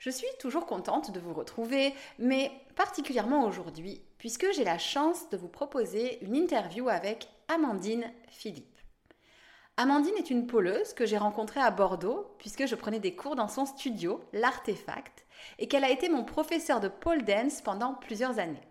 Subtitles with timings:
[0.00, 5.36] Je suis toujours contente de vous retrouver, mais particulièrement aujourd'hui, puisque j'ai la chance de
[5.36, 8.78] vous proposer une interview avec Amandine Philippe.
[9.76, 13.48] Amandine est une poleuse que j'ai rencontrée à Bordeaux, puisque je prenais des cours dans
[13.48, 15.26] son studio, l'Artefact,
[15.58, 18.66] et qu'elle a été mon professeur de pole dance pendant plusieurs années.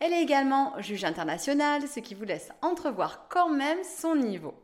[0.00, 4.54] Elle est également juge internationale, ce qui vous laisse entrevoir quand même son niveau.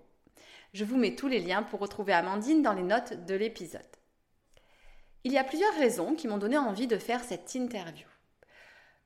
[0.72, 3.99] Je vous mets tous les liens pour retrouver Amandine dans les notes de l'épisode.
[5.22, 8.06] Il y a plusieurs raisons qui m'ont donné envie de faire cette interview.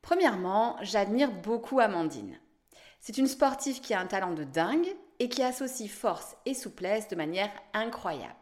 [0.01, 2.39] Premièrement, j'admire beaucoup Amandine.
[3.01, 7.09] C'est une sportive qui a un talent de dingue et qui associe force et souplesse
[7.09, 8.33] de manière incroyable.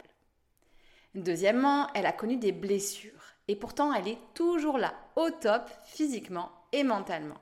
[1.14, 6.50] Deuxièmement, elle a connu des blessures et pourtant elle est toujours là, au top, physiquement
[6.72, 7.40] et mentalement.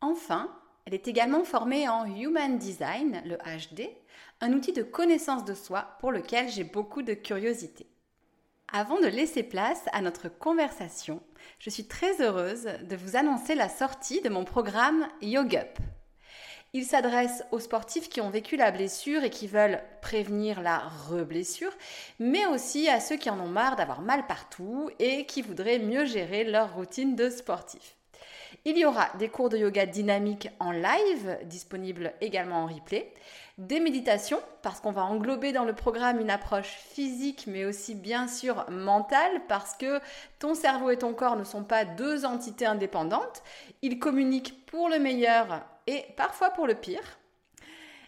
[0.00, 0.52] Enfin,
[0.86, 3.90] elle est également formée en Human Design, le HD,
[4.40, 7.86] un outil de connaissance de soi pour lequel j'ai beaucoup de curiosité.
[8.72, 11.20] Avant de laisser place à notre conversation,
[11.58, 15.80] je suis très heureuse de vous annoncer la sortie de mon programme YoGup.
[16.72, 20.78] Il s'adresse aux sportifs qui ont vécu la blessure et qui veulent prévenir la
[21.08, 21.72] reblessure,
[22.20, 26.04] mais aussi à ceux qui en ont marre d'avoir mal partout et qui voudraient mieux
[26.04, 27.96] gérer leur routine de sportif.
[28.64, 33.12] Il y aura des cours de yoga dynamique en live, disponibles également en replay,
[33.60, 38.26] des méditations, parce qu'on va englober dans le programme une approche physique, mais aussi bien
[38.26, 40.00] sûr mentale, parce que
[40.38, 43.42] ton cerveau et ton corps ne sont pas deux entités indépendantes,
[43.82, 47.18] ils communiquent pour le meilleur et parfois pour le pire.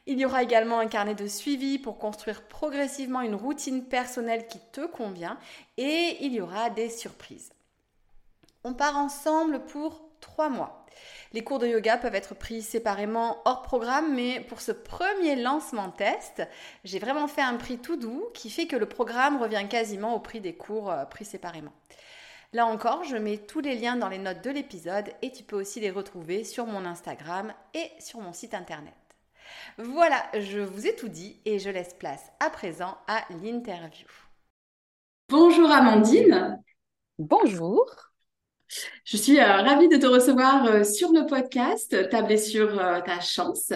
[0.06, 4.58] Il y aura également un carnet de suivi pour construire progressivement une routine personnelle qui
[4.72, 5.38] te convient
[5.76, 7.52] et il y aura des surprises.
[8.64, 10.81] On part ensemble pour trois mois.
[11.32, 15.90] Les cours de yoga peuvent être pris séparément hors programme, mais pour ce premier lancement
[15.90, 16.42] test,
[16.84, 20.20] j'ai vraiment fait un prix tout doux qui fait que le programme revient quasiment au
[20.20, 21.72] prix des cours euh, pris séparément.
[22.52, 25.56] Là encore, je mets tous les liens dans les notes de l'épisode et tu peux
[25.56, 28.92] aussi les retrouver sur mon Instagram et sur mon site internet.
[29.78, 34.08] Voilà, je vous ai tout dit et je laisse place à présent à l'interview.
[35.30, 36.62] Bonjour Amandine.
[37.18, 38.11] Bonjour.
[39.04, 43.20] Je suis euh, ravie de te recevoir euh, sur le podcast Ta blessure, euh, ta
[43.20, 43.72] chance.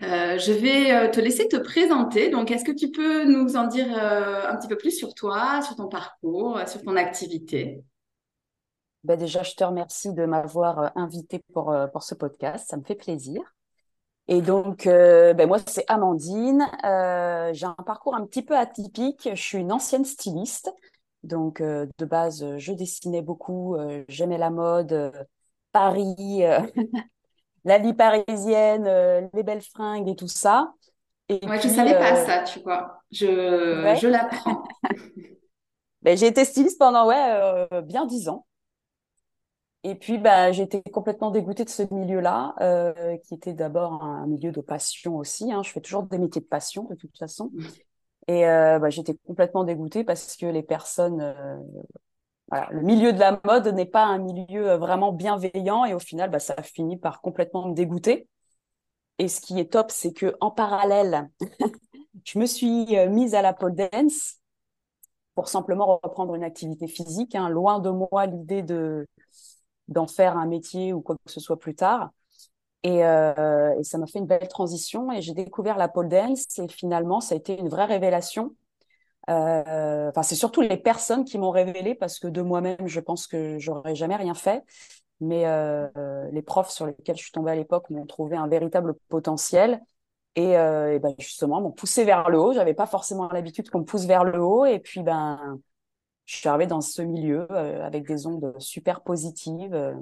[0.00, 2.30] je vais te laisser te présenter.
[2.30, 5.76] Donc, est-ce que tu peux nous en dire un petit peu plus sur toi, sur
[5.76, 7.84] ton parcours, sur ton activité?
[9.04, 12.66] Ben Déjà, je te remercie de m'avoir invité pour, pour ce podcast.
[12.68, 13.42] Ça me fait plaisir.
[14.28, 16.66] Et donc, ben moi, c'est Amandine.
[17.52, 19.28] J'ai un parcours un petit peu atypique.
[19.30, 20.72] Je suis une ancienne styliste.
[21.22, 25.12] Donc, euh, de base, euh, je dessinais beaucoup, euh, j'aimais la mode,
[25.70, 26.42] Paris,
[27.64, 30.74] la vie parisienne, les belles fringues et tout ça.
[31.28, 33.00] Et Moi, je ne savais pas ça, tu vois.
[33.12, 34.64] Je, je l'apprends.
[36.02, 38.44] ben, j'ai été styliste pendant ouais, bien dix ans.
[39.84, 42.54] Et puis, j'ai été complètement dégoûtée de ce milieu-là,
[43.24, 45.52] qui était d'abord un milieu de passion aussi.
[45.52, 45.62] Hein.
[45.62, 47.50] Je fais toujours des métiers de passion, de toute façon.
[48.28, 51.56] Et euh, bah, j'étais complètement dégoûtée parce que les personnes, euh,
[52.48, 55.98] voilà, le milieu de la mode n'est pas un milieu euh, vraiment bienveillant et au
[55.98, 58.28] final, bah, ça a fini par complètement me dégoûter.
[59.18, 61.30] Et ce qui est top, c'est que en parallèle,
[62.24, 64.38] je me suis mise à la pole dance
[65.34, 67.34] pour simplement reprendre une activité physique.
[67.34, 69.06] Hein, loin de moi l'idée de
[69.88, 72.10] d'en faire un métier ou quoi que ce soit plus tard.
[72.86, 76.66] Euh, et, ça m'a fait une belle transition et j'ai découvert la pole dance et
[76.68, 78.54] finalement ça a été une vraie révélation.
[79.30, 83.26] Euh, enfin, c'est surtout les personnes qui m'ont révélé parce que de moi-même, je pense
[83.28, 84.64] que j'aurais jamais rien fait.
[85.20, 85.88] Mais euh,
[86.32, 89.80] les profs sur lesquels je suis tombée à l'époque m'ont trouvé un véritable potentiel
[90.34, 92.52] et, et ben justement m'ont poussé vers le haut.
[92.52, 95.60] J'avais pas forcément l'habitude qu'on me pousse vers le haut et puis ben
[96.24, 99.94] je suis arrivée dans ce milieu avec des ondes super positives.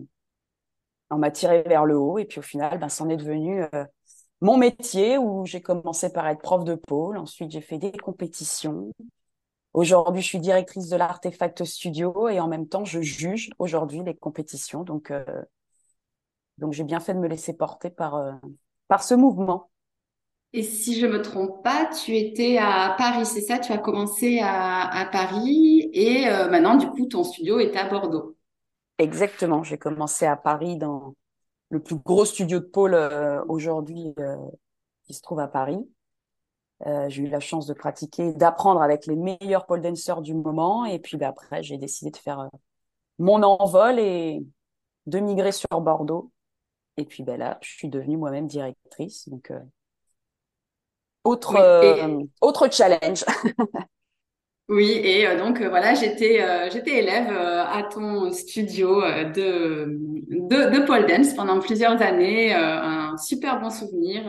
[1.10, 3.64] On m'a tiré vers le haut et puis au final, ben, c'en est devenu
[4.40, 7.18] mon métier où j'ai commencé par être prof de pôle.
[7.18, 8.90] Ensuite, j'ai fait des compétitions.
[9.74, 14.16] Aujourd'hui, je suis directrice de l'Artefact Studio et en même temps, je juge aujourd'hui les
[14.16, 14.82] compétitions.
[14.82, 15.24] Donc, euh,
[16.58, 18.32] donc j'ai bien fait de me laisser porter par, euh,
[18.88, 19.70] par ce mouvement.
[20.52, 23.60] Et si je me trompe pas, tu étais à Paris, c'est ça?
[23.60, 28.36] Tu as commencé à, Paris et euh, maintenant, du coup, ton studio est à Bordeaux.
[29.00, 29.62] Exactement.
[29.62, 31.14] J'ai commencé à Paris dans
[31.70, 32.94] le plus gros studio de pôle
[33.48, 34.14] aujourd'hui
[35.04, 35.88] qui se trouve à Paris.
[36.86, 40.84] Euh, j'ai eu la chance de pratiquer, d'apprendre avec les meilleurs pole dancers du moment.
[40.84, 42.48] Et puis bah, après, j'ai décidé de faire euh,
[43.18, 44.42] mon envol et
[45.06, 46.30] de migrer sur Bordeaux.
[46.96, 49.28] Et puis ben là, je suis devenue moi-même directrice.
[49.28, 49.60] Donc, euh,
[51.24, 51.56] autre,
[52.40, 53.24] autre challenge.
[54.70, 59.98] Oui, et euh, donc euh, voilà, j'étais euh, élève à ton studio de,
[60.30, 64.22] de, de pole dance pendant plusieurs années, un super bon souvenir,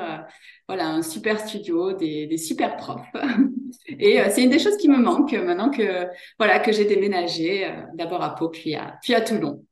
[0.67, 3.05] voilà, un super studio, des, des super profs.
[3.87, 6.07] Et c'est une des choses qui me manque maintenant que
[6.39, 9.63] voilà que j'ai déménagé d'abord à Pau puis à puis à Toulon.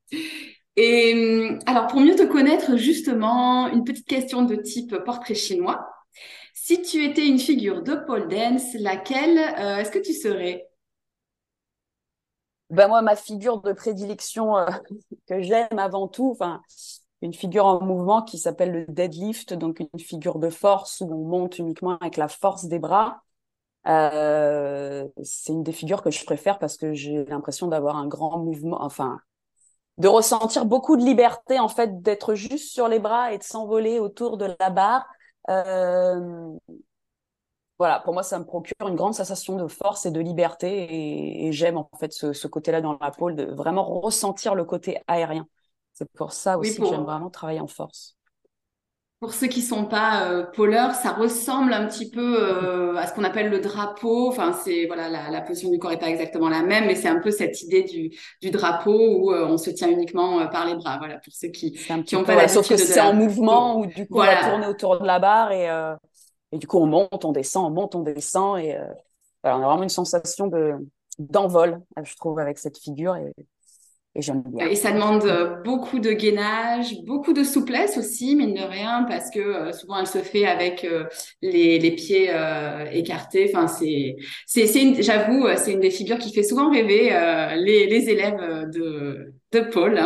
[0.75, 5.89] Et alors pour mieux te connaître justement, une petite question de type portrait chinois.
[6.61, 10.69] Si tu étais une figure de pole dance, laquelle euh, est-ce que tu serais?
[12.69, 14.67] Ben moi, ma figure de prédilection euh,
[15.29, 16.61] que j'aime avant tout, enfin,
[17.21, 21.23] une figure en mouvement qui s'appelle le deadlift, donc une figure de force où on
[21.25, 23.23] monte uniquement avec la force des bras.
[23.87, 28.37] Euh, c'est une des figures que je préfère parce que j'ai l'impression d'avoir un grand
[28.37, 29.21] mouvement, enfin,
[29.97, 33.99] de ressentir beaucoup de liberté en fait, d'être juste sur les bras et de s'envoler
[33.99, 35.07] autour de la barre
[35.49, 36.57] euh,
[37.79, 41.45] voilà, pour moi, ça me procure une grande sensation de force et de liberté.
[41.45, 45.47] Et, j'aime en fait ce, côté-là dans la pôle, de vraiment ressentir le côté aérien.
[45.93, 48.18] C'est pour ça aussi que j'aime vraiment travailler en force.
[49.19, 53.13] Pour ceux qui sont pas euh, pôleurs, ça ressemble un petit peu euh, à ce
[53.13, 54.29] qu'on appelle le drapeau.
[54.29, 57.09] Enfin, c'est voilà, la, la, position du corps est pas exactement la même, mais c'est
[57.09, 60.75] un peu cette idée du, du drapeau où euh, on se tient uniquement par les
[60.75, 60.97] bras.
[60.99, 61.73] Voilà, pour ceux qui
[62.05, 64.67] qui ont pas la Sauf que c'est en mouvement où du coup on va tourner
[64.67, 65.67] autour de la barre et
[66.51, 68.77] et du coup on monte, on descend, on monte, on descend et
[69.43, 70.75] voilà, on a vraiment une sensation de
[71.19, 73.33] d'envol, je trouve, avec cette figure et
[74.15, 74.67] et j'aime bien.
[74.67, 79.29] Et ça demande euh, beaucoup de gainage, beaucoup de souplesse aussi, mine de rien, parce
[79.29, 81.05] que euh, souvent elle se fait avec euh,
[81.41, 82.31] les, les, pieds
[82.91, 83.51] écartés.
[83.53, 84.15] Enfin, c'est,
[84.47, 87.09] c'est, c'est j'avoue, c'est une des figures qui fait souvent rêver
[87.57, 90.01] les, les élèves de, de Paul.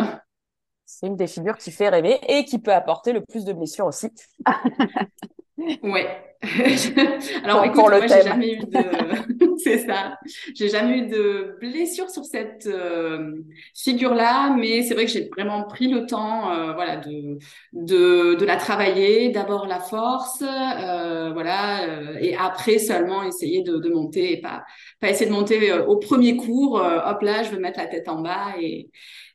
[0.84, 3.86] C'est une des figures qui fait rêver et qui peut apporter le plus de blessures
[3.86, 4.08] aussi.
[5.82, 6.20] Ouais.
[7.44, 10.18] Alors écoute, moi j'ai jamais eu de, c'est ça,
[10.54, 13.32] j'ai jamais eu de blessure sur cette euh,
[13.74, 17.38] figure-là, mais c'est vrai que j'ai vraiment pris le temps, euh, voilà, de
[17.72, 19.30] de de la travailler.
[19.30, 24.64] D'abord la force, euh, voilà, et après seulement essayer de, de monter et pas
[25.00, 26.74] pas essayer de monter au premier cours.
[26.74, 28.90] hop là, je veux mettre la tête en bas et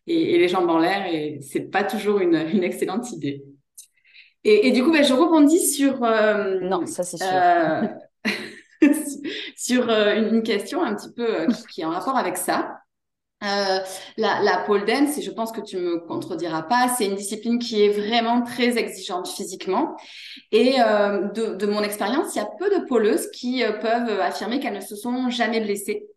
[0.05, 3.43] et, et les jambes en l'air et c'est pas toujours une une excellente idée.
[4.43, 6.03] Et, du coup, bah, je rebondis sur.
[6.03, 7.27] Euh, non, ça c'est sûr.
[7.31, 7.81] Euh,
[9.57, 12.79] sur euh, une, question un petit peu qui, est en rapport avec ça.
[13.41, 13.83] la,
[14.17, 17.81] la pole dance, et je pense que tu me contrediras pas, c'est une discipline qui
[17.83, 19.97] est vraiment très exigeante physiquement.
[20.51, 24.73] Et de, de, mon expérience, il y a peu de poleuses qui peuvent affirmer qu'elles
[24.73, 26.08] ne se sont jamais blessées.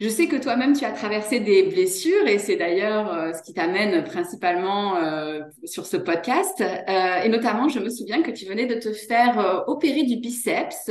[0.00, 3.54] Je sais que toi-même, tu as traversé des blessures et c'est d'ailleurs euh, ce qui
[3.54, 6.60] t'amène principalement euh, sur ce podcast.
[6.60, 10.90] Euh, et notamment, je me souviens que tu venais de te faire opérer du biceps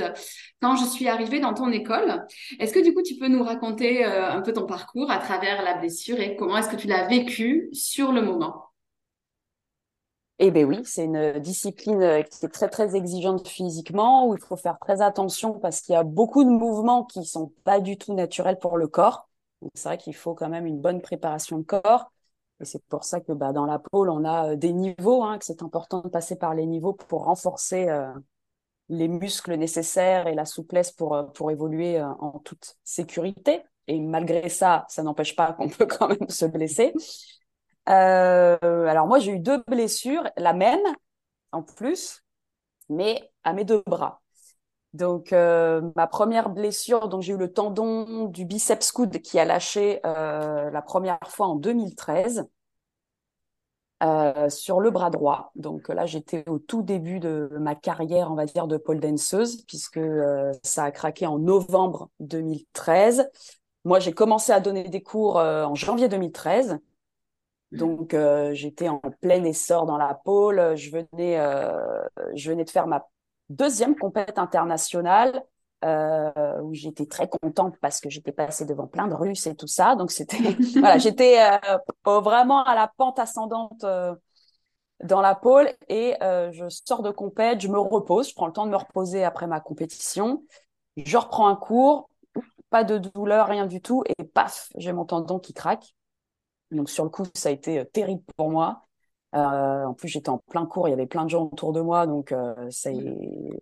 [0.61, 2.25] quand je suis arrivée dans ton école.
[2.59, 5.75] Est-ce que du coup, tu peux nous raconter un peu ton parcours à travers la
[5.75, 8.72] blessure et comment est-ce que tu l'as vécu sur le moment?
[10.39, 14.41] Eh bien oui, c'est une discipline euh, qui est très très exigeante physiquement, où il
[14.41, 17.97] faut faire très attention parce qu'il y a beaucoup de mouvements qui sont pas du
[17.97, 19.29] tout naturels pour le corps.
[19.75, 22.11] c'est vrai qu'il faut quand même une bonne préparation de corps.
[22.61, 25.37] Et c'est pour ça que bah, dans la pôle, on a euh, des niveaux, hein,
[25.37, 28.11] que c'est important de passer par les niveaux pour renforcer euh,
[28.89, 33.63] les muscles nécessaires et la souplesse pour, pour évoluer en toute sécurité.
[33.87, 36.93] Et malgré ça, ça n'empêche pas qu'on peut quand même se blesser.
[37.89, 40.83] Euh, alors moi, j'ai eu deux blessures, la même
[41.51, 42.23] en plus,
[42.89, 44.21] mais à mes deux bras.
[44.93, 49.45] Donc euh, ma première blessure, donc j'ai eu le tendon du biceps coude qui a
[49.45, 52.47] lâché euh, la première fois en 2013
[54.49, 55.51] sur le bras droit.
[55.55, 59.61] Donc là, j'étais au tout début de ma carrière, on va dire, de pole danceuse,
[59.65, 59.99] puisque
[60.61, 63.29] ça a craqué en novembre 2013.
[63.85, 66.79] moi, j'ai commencé à donner des cours en janvier 2013.
[67.73, 68.15] Donc,
[68.53, 70.75] j'étais en plein essor dans la pôle.
[70.75, 71.37] Je venais,
[72.35, 73.05] je venais de faire ma
[73.49, 75.43] deuxième compète internationale
[75.83, 79.67] euh, où j'étais très contente parce que j'étais passée devant plein de Russes et tout
[79.67, 79.95] ça.
[79.95, 80.37] Donc c'était
[80.79, 84.15] voilà, j'étais euh, vraiment à la pente ascendante euh,
[85.03, 88.65] dans la pôle et je sors de compète, je me repose, je prends le temps
[88.65, 90.43] de me reposer après ma compétition,
[90.95, 92.09] je reprends un cours,
[92.69, 95.93] pas de douleur, rien du tout et paf, j'ai mon tendon qui craque.
[96.73, 98.83] Donc sur le coup, ça a été terrible pour moi.
[99.35, 101.81] Euh, en plus, j'étais en plein cours, il y avait plein de gens autour de
[101.81, 102.53] moi, donc euh,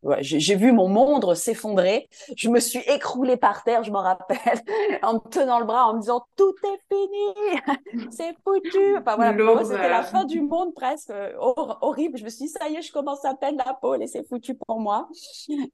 [0.03, 2.09] ouais, j'ai vu mon monde s'effondrer.
[2.35, 4.37] Je me suis écroulée par terre, je m'en rappelle,
[5.01, 8.97] en me tenant le bras, en me disant tout est fini, c'est foutu.
[8.97, 12.17] Enfin voilà, c'était la fin du monde presque, euh, horrible.
[12.17, 14.27] Je me suis dit ça y est, je commence à peine la peau et c'est
[14.27, 15.07] foutu pour moi.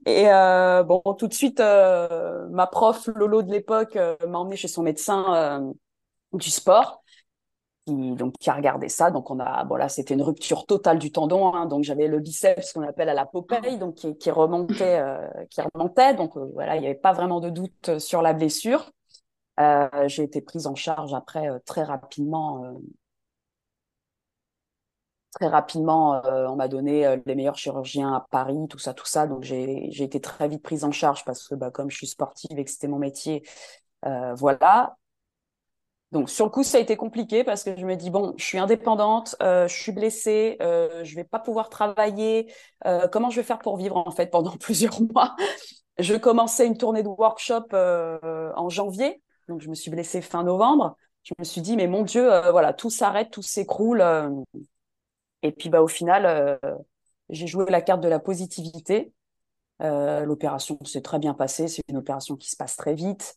[0.06, 4.68] Et euh, bon, tout de suite, euh, ma prof Lolo de l'époque m'a emmené chez
[4.68, 5.74] son médecin
[6.34, 7.02] du sport
[8.40, 9.12] qui, a regardé ça.
[9.12, 11.54] Donc, on a, voilà, c'était une rupture totale du tendon.
[11.54, 11.66] Hein.
[11.66, 15.62] donc, j'avais le biceps, qu'on appelle à la Popeye, donc qui, qui remontait, euh, qui
[15.62, 16.14] remontait.
[16.14, 18.92] Donc, euh, voilà, il n'y avait pas vraiment de doute sur la blessure.
[19.60, 22.80] Euh, j'ai été prise en charge après très rapidement.
[25.32, 29.28] très rapidement, on m'a donné les meilleurs chirurgiens à Paris, tout ça, tout ça.
[29.28, 32.58] Donc, j'ai été très vite prise en charge parce que, bah, comme je suis sportive
[32.58, 33.44] et que c'était mon métier,
[34.36, 34.98] voilà.
[36.14, 38.46] Donc sur le coup, ça a été compliqué parce que je me dis bon, je
[38.46, 42.52] suis indépendante, euh, je suis blessée, euh, je vais pas pouvoir travailler.
[42.86, 45.36] Euh, comment je vais faire pour vivre en fait pendant plusieurs mois?
[46.00, 50.44] Je commençais une tournée de workshop euh, en janvier, donc je me suis blessée fin
[50.44, 50.96] novembre.
[51.24, 54.02] Je me suis dit mais mon Dieu, voilà, tout s'arrête, tout s'écroule.
[55.44, 56.60] et puis bah au final,
[57.30, 59.12] j'ai joué la carte de la positivité.
[59.82, 63.36] L'opération s'est très bien passée, c'est une opération qui se passe très vite.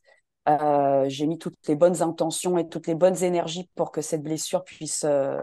[0.49, 4.23] Euh, j'ai mis toutes les bonnes intentions et toutes les bonnes énergies pour que cette
[4.23, 5.41] blessure puisse euh,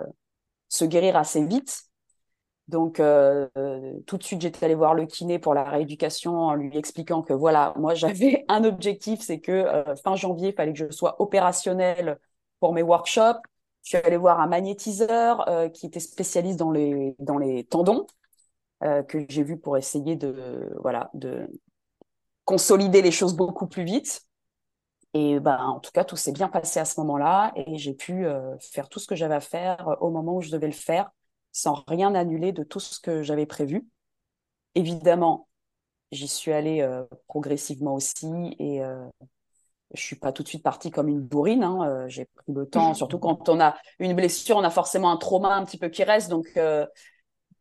[0.70, 1.84] se guérir assez vite.
[2.68, 3.48] Donc, euh,
[4.08, 7.34] tout de suite, j'étais allée voir le kiné pour la rééducation en lui expliquant que
[7.34, 9.66] voilà, moi, j'avais un objectif, c'est que
[10.04, 12.20] fin janvier, il fallait que je sois opérationnelle
[12.60, 13.42] pour mes workshops.
[13.84, 18.06] Je suis allée voir un magnétiseur qui était spécialiste dans les, dans les tendons,
[18.82, 21.48] que j'ai vu pour essayer de, voilà, de
[22.44, 24.27] consolider les choses beaucoup plus vite.
[25.20, 28.28] Et ben, en tout cas, tout s'est bien passé à ce moment-là et j'ai pu
[28.28, 30.74] euh, faire tout ce que j'avais à faire euh, au moment où je devais le
[30.74, 31.10] faire
[31.52, 33.88] sans rien annuler de tout ce que j'avais prévu.
[34.76, 35.48] Évidemment,
[36.12, 38.82] j'y suis allée euh, progressivement aussi et
[39.94, 41.64] je suis pas tout de suite partie comme une bourrine.
[41.64, 45.18] Hein, j'ai pris le temps, surtout quand on a une blessure, on a forcément un
[45.18, 46.30] trauma un petit peu qui reste.
[46.30, 46.60] Donc,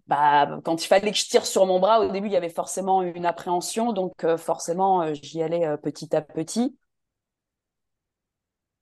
[0.06, 2.50] bah, quand il fallait que je tire sur mon bras, au début, il y avait
[2.50, 3.94] forcément une appréhension.
[3.94, 6.76] Donc, forcément, j'y allais petit à petit.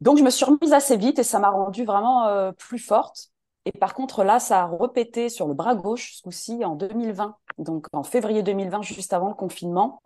[0.05, 3.31] Donc, je me suis remise assez vite et ça m'a rendue vraiment euh, plus forte.
[3.65, 7.35] Et par contre, là, ça a répété sur le bras gauche, ce coup-ci, en 2020.
[7.57, 10.03] Donc, en février 2020, juste avant le confinement.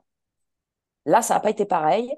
[1.05, 2.15] Là, ça n'a pas été pareil.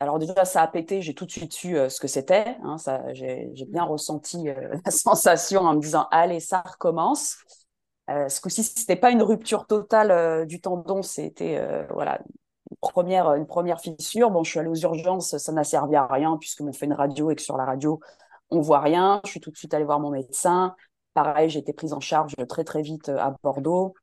[0.00, 2.56] Alors déjà, ça a pété, j'ai tout de suite su euh, ce que c'était.
[2.64, 2.74] Hein,
[3.12, 7.36] j'ai bien ressenti euh, la sensation en me disant, allez, ça recommence.
[8.08, 12.18] ce coup-ci, c'était pas une rupture totale du tendon, c'était voilà
[12.80, 14.30] première, une première fissure.
[14.30, 16.92] Bon, je suis allée aux urgences, ça n'a servi à rien puisque m'ont fait une
[16.92, 18.00] radio et que sur la radio,
[18.50, 19.20] on voit rien.
[19.24, 20.76] Je suis tout de suite allée voir mon médecin.
[21.14, 23.94] Pareil, j'ai été prise en charge très très vite euh, à Bordeaux.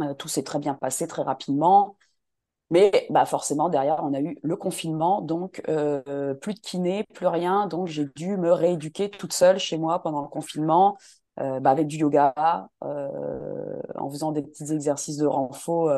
[0.00, 1.96] Euh, tout s'est très bien passé très rapidement.
[2.70, 7.26] Mais bah forcément, derrière, on a eu le confinement, donc euh, plus de kiné, plus
[7.26, 7.66] rien.
[7.66, 10.96] Donc j'ai dû me rééduquer toute seule chez moi pendant le confinement,
[11.36, 12.32] bah, avec du yoga,
[12.80, 15.90] en faisant des petits exercices de renfort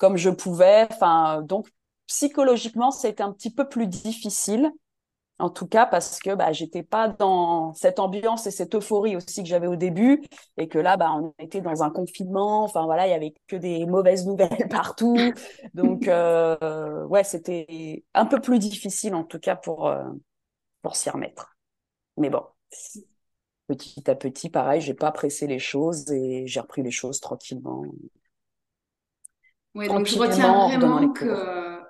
[0.00, 0.88] comme je pouvais.
[0.90, 1.68] Enfin, donc
[2.08, 4.72] psychologiquement, c'était un petit peu plus difficile,
[5.38, 9.42] en tout cas parce que bah, j'étais pas dans cette ambiance et cette euphorie aussi
[9.42, 10.22] que j'avais au début,
[10.56, 12.64] et que là, bah, on était dans un confinement.
[12.64, 15.18] Enfin voilà, il y avait que des mauvaises nouvelles partout.
[15.74, 20.04] Donc euh, ouais, c'était un peu plus difficile en tout cas pour euh,
[20.82, 21.56] pour s'y remettre.
[22.16, 22.42] Mais bon.
[23.68, 27.84] Petit à petit, pareil, j'ai pas pressé les choses et j'ai repris les choses tranquillement.
[29.74, 31.80] Donc je retiens vraiment que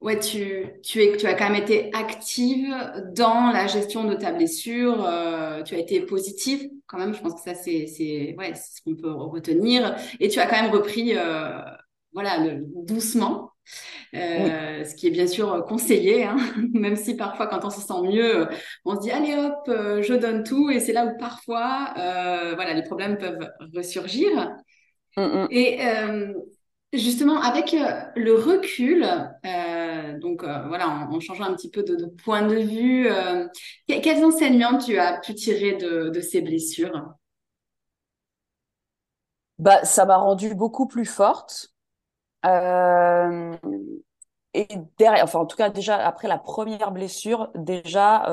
[0.00, 2.74] ouais, tu, tu, es, tu as quand même été active
[3.14, 7.34] dans la gestion de ta blessure, euh, tu as été positive quand même, je pense
[7.34, 11.16] que ça c'est c'est ouais, ce qu'on peut retenir, et tu as quand même repris
[11.16, 11.60] euh,
[12.12, 12.38] voilà,
[12.84, 13.50] doucement.
[14.14, 16.36] Euh, ce qui est bien sûr conseillé, hein,
[16.72, 18.46] même si parfois quand on se sent mieux,
[18.84, 21.92] on se dit allez hop, je donne tout, et c'est là où parfois
[22.54, 24.54] voilà, les problèmes peuvent ressurgir.
[25.16, 25.48] Mm, mm.
[25.50, 25.80] Et
[26.92, 29.04] Justement, avec euh, le recul,
[29.44, 33.08] euh, donc euh, voilà, en, changeant un petit peu de, point de vue,
[33.88, 37.14] que- quels enseignements tu as pu tirer de, ces blessures?
[39.58, 41.72] Bah, ça m'a rendue beaucoup plus forte.
[44.54, 48.26] Et derrière, enfin, en tout cas, déjà, après la première blessure, déjà,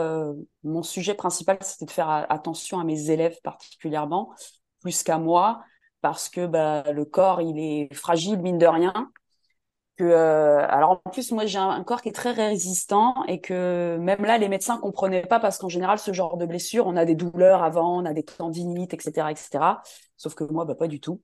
[0.63, 4.31] mon sujet principal, c'était de faire attention à mes élèves particulièrement,
[4.79, 5.63] plus qu'à moi,
[6.03, 9.09] parce que bah, le corps, il est fragile, mine de rien.
[9.95, 13.97] Que, euh, alors, en plus, moi, j'ai un, corps qui est très résistant et que
[14.01, 17.05] même là, les médecins comprenaient pas parce qu'en général, ce genre de blessure, on a
[17.05, 19.81] des douleurs avant, on a des tendinites, etc., etc.
[20.17, 21.21] Sauf que moi, bah, pas du tout.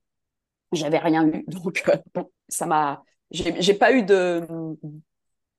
[0.72, 1.44] J'avais rien eu.
[1.50, 4.48] Donc, euh, bon, ça m'a, j'ai pas eu de,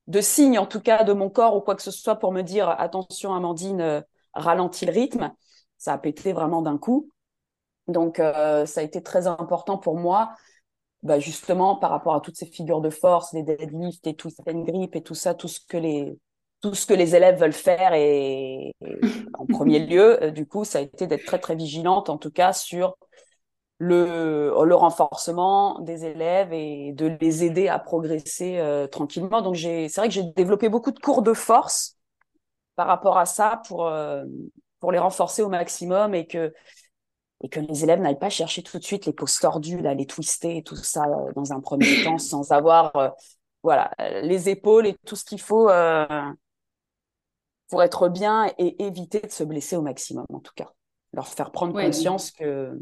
[0.07, 2.41] de signe, en tout cas, de mon corps ou quoi que ce soit pour me
[2.41, 4.01] dire attention, Amandine, euh,
[4.33, 5.31] ralentis le rythme.
[5.77, 7.11] Ça a pété vraiment d'un coup.
[7.93, 10.35] Donc, euh, ça a été très important pour moi,
[11.03, 14.65] bah, justement, par rapport à toutes ces figures de force, les deadlifts et tout, une
[14.65, 16.19] grip et tout ça, tout ce que les,
[16.61, 17.95] tout ce que les élèves veulent faire.
[17.95, 19.01] Et, et
[19.35, 22.31] en premier lieu, euh, du coup, ça a été d'être très, très vigilante, en tout
[22.31, 22.97] cas, sur
[23.79, 29.41] le, le renforcement des élèves et de les aider à progresser euh, tranquillement.
[29.43, 31.97] Donc, j'ai, c'est vrai que j'ai développé beaucoup de cours de force
[32.77, 33.91] par rapport à ça pour,
[34.81, 36.53] pour les renforcer au maximum et que,
[37.43, 40.07] et que les élèves n'aillent pas chercher tout de suite les poses tordues, là, les
[40.07, 43.09] twister et tout ça euh, dans un premier temps sans avoir euh,
[43.63, 46.07] voilà, euh, les épaules et tout ce qu'il faut euh,
[47.69, 50.69] pour être bien et éviter de se blesser au maximum, en tout cas.
[51.13, 52.79] Leur faire prendre Ouais, conscience que,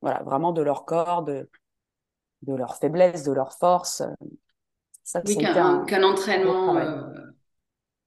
[0.00, 1.48] voilà, vraiment de leur corps, de,
[2.42, 4.02] de leur faiblesse, de leur force.
[5.04, 7.02] Ça, oui, qu'un un- entraînement, euh,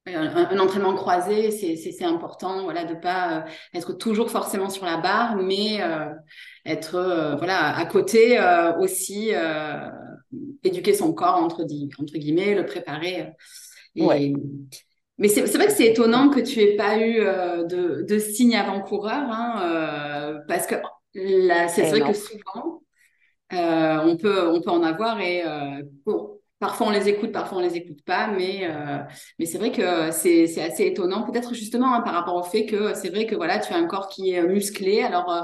[0.07, 4.97] un, un entraînement croisé, c'est important, voilà, de pas euh, être toujours forcément sur la
[4.97, 6.07] barre, mais euh,
[6.65, 9.31] être euh, voilà à côté euh, aussi,
[10.63, 13.31] éduquer son corps entre, entre guillemets, le préparer.
[13.99, 14.33] Ouais, Et
[15.17, 19.29] mais c'est vrai que c'est étonnant que tu aies pas eu de, de signes avant-coureurs,
[19.31, 20.75] hein, parce que
[21.13, 22.81] c'est vrai que souvent.
[23.51, 25.43] On peut, on peut en avoir et
[26.61, 28.99] parfois on les écoute, parfois on les écoute pas, mais, euh,
[29.39, 32.67] mais c'est vrai que c'est, c'est assez étonnant, peut-être justement hein, par rapport au fait
[32.67, 35.01] que c'est vrai que voilà, tu as un corps qui est musclé.
[35.01, 35.41] Alors, euh,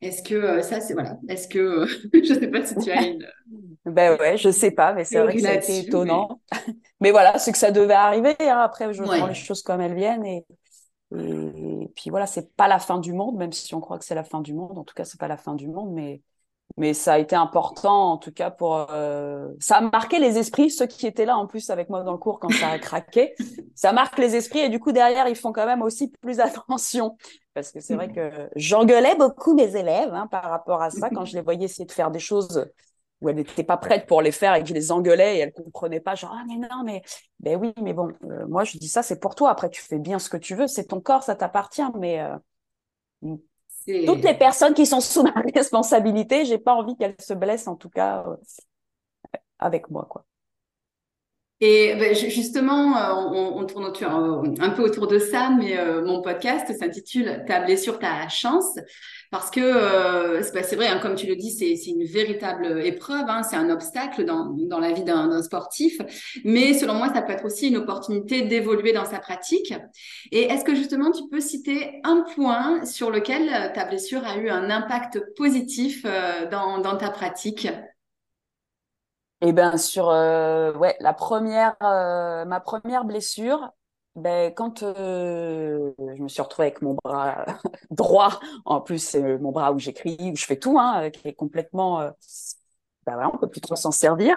[0.00, 3.24] est-ce que euh, ça, c'est voilà, est-ce que je sais pas si tu as une
[3.86, 6.40] Ben ouais, je sais pas, mais c'est vrai que ça a été là-dessus, mais étonnant.
[7.00, 8.36] Mais voilà, c'est que ça devait arriver.
[8.40, 8.58] hein.
[8.60, 10.46] Après, je prends les ouais, choses comme elles viennent et,
[11.16, 14.14] et puis voilà, c'est pas la fin du monde, même si on croit que c'est
[14.14, 14.78] la fin du monde.
[14.78, 16.22] En tout cas, c'est pas la fin du monde, mais
[16.76, 20.70] mais ça a été important en tout cas pour euh, ça a marqué les esprits
[20.70, 23.34] ceux qui étaient là en plus avec moi dans le cours quand ça a craqué.
[23.76, 27.16] Ça marque les esprits et du coup derrière ils font quand même aussi plus attention.
[27.54, 31.24] Parce que c'est vrai que j'engueulais beaucoup mes élèves hein, par rapport à ça quand
[31.24, 32.66] je les voyais essayer de faire des choses
[33.20, 35.52] où elles n'étaient pas prêtes pour les faire et que je les engueulais et elles
[35.52, 37.02] comprenaient pas genre ah mais non mais
[37.38, 39.50] ben oui mais bon euh, moi je dis ça c'est pour toi.
[39.50, 40.66] Après tu fais bien ce que tu veux.
[40.66, 43.36] C'est ton corps ça t'appartient mais euh,
[43.84, 47.76] toutes les personnes qui sont sous ma responsabilité, j'ai pas envie qu'elles se blessent en
[47.76, 48.36] tout cas euh,
[49.58, 50.24] avec moi quoi.
[51.60, 56.04] Et ben, ju- justement, euh, on, tourne euh, un peu autour de ça, mais euh,
[56.04, 58.76] mon podcast s'intitule Ta blessure, ta chance,
[59.30, 63.26] parce que c'est ben, c'est vrai, hein, comme tu le dis, c'est une véritable épreuve,
[63.28, 65.96] hein, c'est un obstacle dans, la vie d'un sportif,
[66.44, 69.72] mais selon moi, ça peut être aussi une opportunité d'évoluer dans sa pratique.
[70.32, 74.50] Et est-ce que justement, tu peux citer un point sur lequel ta blessure a eu
[74.50, 76.04] un impact positif
[76.50, 77.68] dans ta pratique?
[79.44, 83.70] Et ben sur euh, ouais la première euh, ma première blessure
[84.16, 87.44] ben quand euh, je me suis retrouvée avec mon bras
[87.90, 91.34] droit en plus c'est mon bras où j'écris où je fais tout hein, qui est
[91.34, 92.10] complètement euh,
[93.04, 94.34] ben voilà on peut plus trop s'en servir.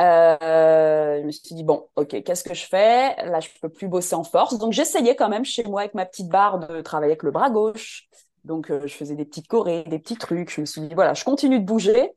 [0.00, 3.14] Je me suis dit bon ok qu'est-ce que je fais?
[3.24, 4.58] Là je peux plus bosser en force.
[4.58, 7.50] Donc j'essayais quand même chez moi avec ma petite barre de travailler avec le bras
[7.50, 8.08] gauche.
[8.42, 10.50] Donc je faisais des petites chorés des petits trucs.
[10.50, 12.10] Je me suis dit voilà je continue de bouger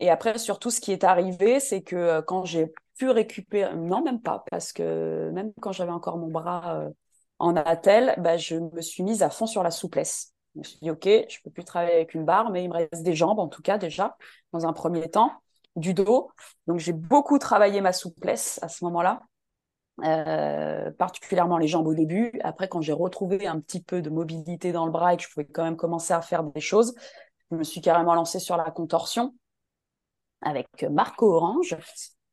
[0.00, 4.02] et après, surtout, ce qui est arrivé, c'est que euh, quand j'ai pu récupérer, non,
[4.02, 6.90] même pas, parce que même quand j'avais encore mon bras euh,
[7.38, 10.34] en attelle, bah, je me suis mise à fond sur la souplesse.
[10.54, 12.74] Je me suis dit, OK, je peux plus travailler avec une barre, mais il me
[12.74, 14.16] reste des jambes, en tout cas, déjà,
[14.52, 15.30] dans un premier temps,
[15.76, 16.30] du dos.
[16.66, 19.22] Donc, j'ai beaucoup travaillé ma souplesse à ce moment-là,
[20.04, 22.38] euh, particulièrement les jambes au début.
[22.42, 25.28] Après, quand j'ai retrouvé un petit peu de mobilité dans le bras et que je
[25.30, 26.94] pouvais quand même commencer à faire des choses,
[27.50, 29.34] je me suis carrément lancée sur la contorsion
[30.42, 31.76] avec Marco Orange.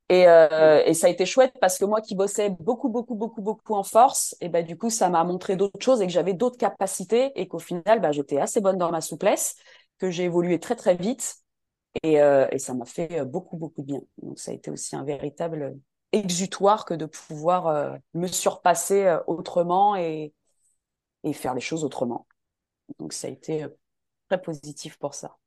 [0.10, 3.42] Et, euh, et ça a été chouette parce que moi qui bossais beaucoup, beaucoup, beaucoup,
[3.42, 6.34] beaucoup en force, et ben du coup, ça m'a montré d'autres choses et que j'avais
[6.34, 9.56] d'autres capacités et qu'au final, ben, j'étais assez bonne dans ma souplesse,
[10.00, 11.36] que j'ai évolué très, très vite
[12.04, 14.02] Et, et ça m'a fait beaucoup, beaucoup de bien.
[14.22, 15.78] Donc, ça a été aussi un véritable
[16.12, 20.34] exutoire que de pouvoir me surpasser autrement et
[21.34, 22.28] faire les choses autrement.
[23.00, 23.68] Donc, ça a été
[24.30, 25.38] très positif pour ça.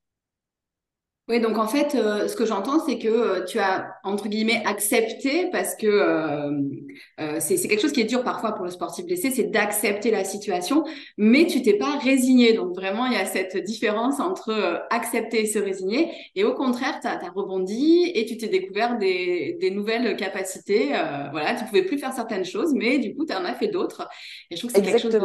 [1.29, 4.63] Oui, donc en fait, euh, ce que j'entends, c'est que euh, tu as, entre guillemets,
[4.65, 9.33] accepté, parce que euh, c'est quelque chose qui est dur parfois pour le sportif blessé,
[9.33, 10.85] c'est d'accepter la situation,
[11.17, 12.53] mais tu t'es pas résigné.
[12.53, 16.13] Donc vraiment, il y a cette différence entre accepter et se résigner.
[16.37, 20.91] Et au contraire, tu as, rebondi et tu t'es découvert des, des, nouvelles capacités.
[21.33, 24.09] voilà, tu pouvais plus faire certaines choses, mais du coup, tu en as fait d'autres.
[24.51, 25.19] Et je trouve que c'est quelque chose de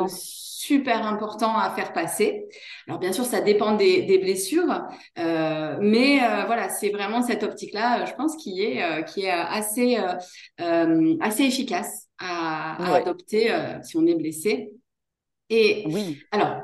[0.62, 2.46] super important à faire passer.
[2.88, 4.84] Alors bien sûr, ça dépend des, des blessures,
[5.18, 9.32] euh, mais euh, voilà, c'est vraiment cette optique-là, je pense, qui est, euh, qui est
[9.32, 9.98] assez,
[10.60, 14.74] euh, assez efficace à, à adopter si on est blessé.
[15.50, 16.22] Et oui.
[16.32, 16.58] alors,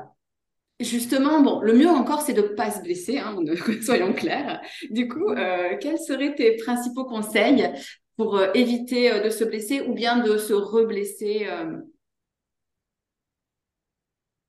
[0.80, 3.36] Justement, bon, le mieux encore, c'est de ne pas se blesser, hein,
[3.84, 4.60] soyons clairs.
[4.90, 7.68] Du coup, euh, quels seraient tes principaux conseils
[8.16, 11.48] pour éviter de se blesser ou bien de se reblesser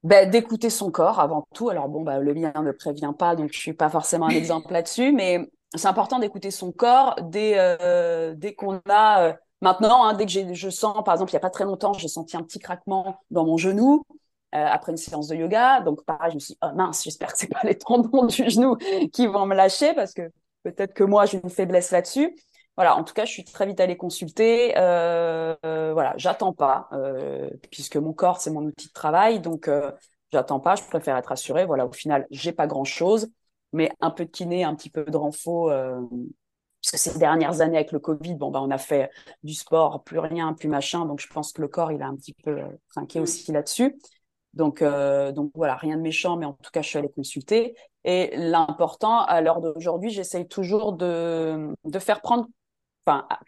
[0.03, 1.69] ben, d'écouter son corps avant tout.
[1.69, 4.71] Alors bon, bah, le mien ne prévient pas, donc je suis pas forcément un exemple
[4.71, 9.23] là-dessus, mais c'est important d'écouter son corps dès, euh, dès qu'on a...
[9.23, 11.93] Euh, maintenant, hein, dès que je sens, par exemple, il y a pas très longtemps,
[11.93, 14.05] j'ai senti un petit craquement dans mon genou
[14.55, 15.81] euh, après une séance de yoga.
[15.81, 18.49] Donc pareil, je me suis dit, oh mince, j'espère que c'est pas les tendons du
[18.49, 18.77] genou
[19.11, 20.31] qui vont me lâcher parce que
[20.63, 22.35] peut-être que moi, j'ai une faiblesse là-dessus
[22.79, 24.73] voilà, en tout cas, je suis très vite allée consulter.
[24.77, 29.41] Euh, euh, voilà, j'attends pas, euh, puisque mon corps, c'est mon outil de travail.
[29.41, 29.91] Donc, euh,
[30.31, 30.75] j'attends pas.
[30.75, 31.65] Je préfère être assurée.
[31.65, 33.27] Voilà, au final, j'ai pas grand chose,
[33.73, 35.69] mais un peu de kiné, un petit peu de renfo.
[35.69, 35.99] Euh,
[36.79, 39.11] puisque ces dernières années avec le Covid, bon, ben, on a fait
[39.43, 41.05] du sport, plus rien, plus machin.
[41.05, 42.61] Donc, je pense que le corps, il a un petit peu
[42.93, 43.99] trinqué aussi là-dessus.
[44.53, 47.75] Donc, euh, donc voilà, rien de méchant, mais en tout cas, je suis allée consulter.
[48.05, 52.47] Et l'important, à l'heure d'aujourd'hui, j'essaye toujours de, de faire prendre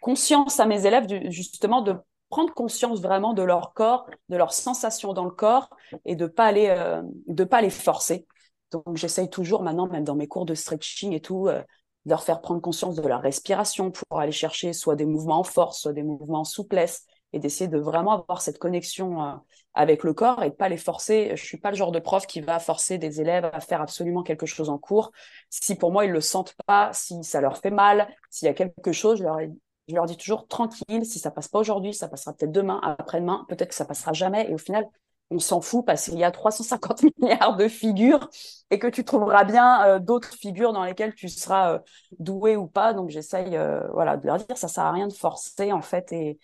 [0.00, 1.96] conscience à mes élèves justement de
[2.30, 5.68] prendre conscience vraiment de leur corps, de leurs sensations dans le corps
[6.04, 7.02] et de pas aller euh,
[7.44, 8.26] pas les forcer.
[8.70, 11.60] Donc j'essaye toujours maintenant, même dans mes cours de stretching et tout, euh,
[12.04, 15.44] de leur faire prendre conscience de leur respiration pour aller chercher soit des mouvements en
[15.44, 19.32] force, soit des mouvements en souplesse et d'essayer de vraiment avoir cette connexion euh,
[19.74, 21.32] avec le corps et de pas les forcer.
[21.34, 24.22] Je suis pas le genre de prof qui va forcer des élèves à faire absolument
[24.22, 25.12] quelque chose en cours.
[25.50, 28.54] Si pour moi ils le sentent pas, si ça leur fait mal, s'il y a
[28.54, 29.24] quelque chose, je
[29.94, 31.04] leur, dis toujours tranquille.
[31.04, 34.50] Si ça passe pas aujourd'hui, ça passera peut-être demain, après-demain, peut-être que ça passera jamais.
[34.50, 34.86] Et au final,
[35.30, 38.28] on s'en fout parce qu'il y a 350 milliards de figures
[38.70, 41.78] et que tu trouveras bien euh, d'autres figures dans lesquelles tu seras euh,
[42.18, 42.92] doué ou pas.
[42.92, 43.58] Donc j'essaye,
[43.94, 46.38] voilà, de leur dire ça sert à rien de forcer en fait et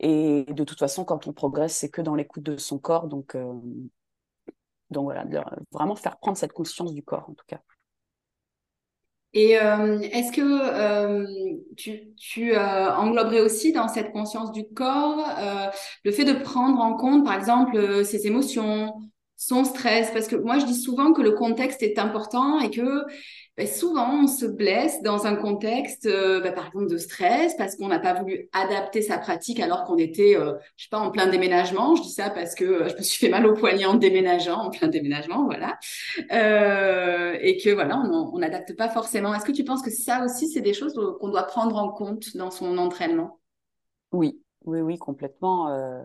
[0.00, 3.06] et de toute façon, quand on progresse, c'est que dans l'écoute de son corps.
[3.06, 3.52] Donc, euh,
[4.90, 5.24] donc voilà,
[5.72, 7.60] vraiment faire prendre cette conscience du corps, en tout cas.
[9.36, 11.26] Et euh, est-ce que euh,
[11.76, 15.26] tu, tu engloberais aussi dans cette conscience du corps
[16.04, 18.92] le fait de prendre en compte, par exemple, ses émotions,
[19.36, 20.12] son stress?
[20.12, 23.04] Parce que moi, je dis souvent que le contexte est important et que
[23.56, 27.76] ben, souvent, on se blesse dans un contexte, euh, ben, par exemple, de stress, parce
[27.76, 31.12] qu'on n'a pas voulu adapter sa pratique alors qu'on était, euh, je sais pas, en
[31.12, 31.94] plein déménagement.
[31.94, 34.58] Je dis ça parce que euh, je me suis fait mal au poignet en déménageant,
[34.58, 35.78] en plein déménagement, voilà.
[36.18, 39.32] et que voilà, on n'adapte pas forcément.
[39.32, 42.36] Est-ce que tu penses que ça aussi, c'est des choses qu'on doit prendre en compte
[42.36, 43.38] dans son entraînement?
[44.10, 46.04] Oui, oui, oui, complètement.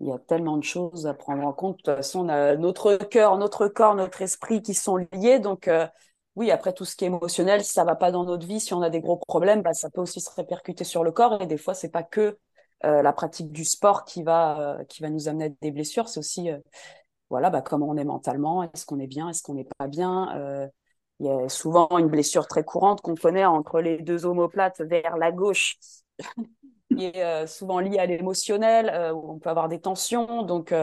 [0.00, 1.76] Il y a tellement de choses à prendre en compte.
[1.76, 5.40] De toute façon, on a notre cœur, notre corps, notre esprit qui sont liés.
[5.40, 5.68] Donc,
[6.36, 8.72] oui, après tout ce qui est émotionnel, si ça va pas dans notre vie, si
[8.72, 11.42] on a des gros problèmes, bah, ça peut aussi se répercuter sur le corps.
[11.42, 12.38] Et des fois, c'est pas que
[12.84, 16.08] euh, la pratique du sport qui va euh, qui va nous amener à des blessures,
[16.08, 16.58] c'est aussi euh,
[17.28, 20.70] voilà bah, comment on est mentalement, est-ce qu'on est bien, est-ce qu'on n'est pas bien?
[21.20, 25.18] Il y a souvent une blessure très courante qu'on connaît entre les deux omoplates vers
[25.18, 25.76] la gauche,
[26.90, 30.42] qui est souvent liée à l'émotionnel, où on peut avoir des tensions.
[30.42, 30.74] Donc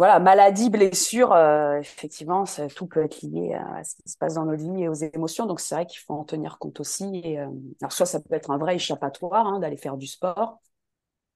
[0.00, 4.46] voilà, maladie, blessure, euh, effectivement, tout peut être lié à, ce qui se passe dans
[4.46, 5.44] nos vies et aux émotions.
[5.44, 7.20] Donc, c'est vrai qu'il faut en tenir compte aussi.
[7.22, 7.50] Et, euh,
[7.82, 10.58] alors, soit ça peut être un vrai échappatoire hein, d'aller faire du sport,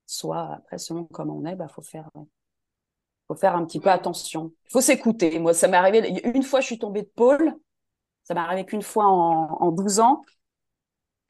[0.06, 2.08] soit après, selon comment on est, bah, faut faire,
[3.28, 4.54] faut faire un petit peu attention.
[4.70, 5.38] Il faut s'écouter.
[5.40, 7.54] Moi, ça m'est arrivé une fois, je suis tombée de pôle.
[8.22, 10.22] Ça m'est arrivé qu'une fois en, en 12 ans.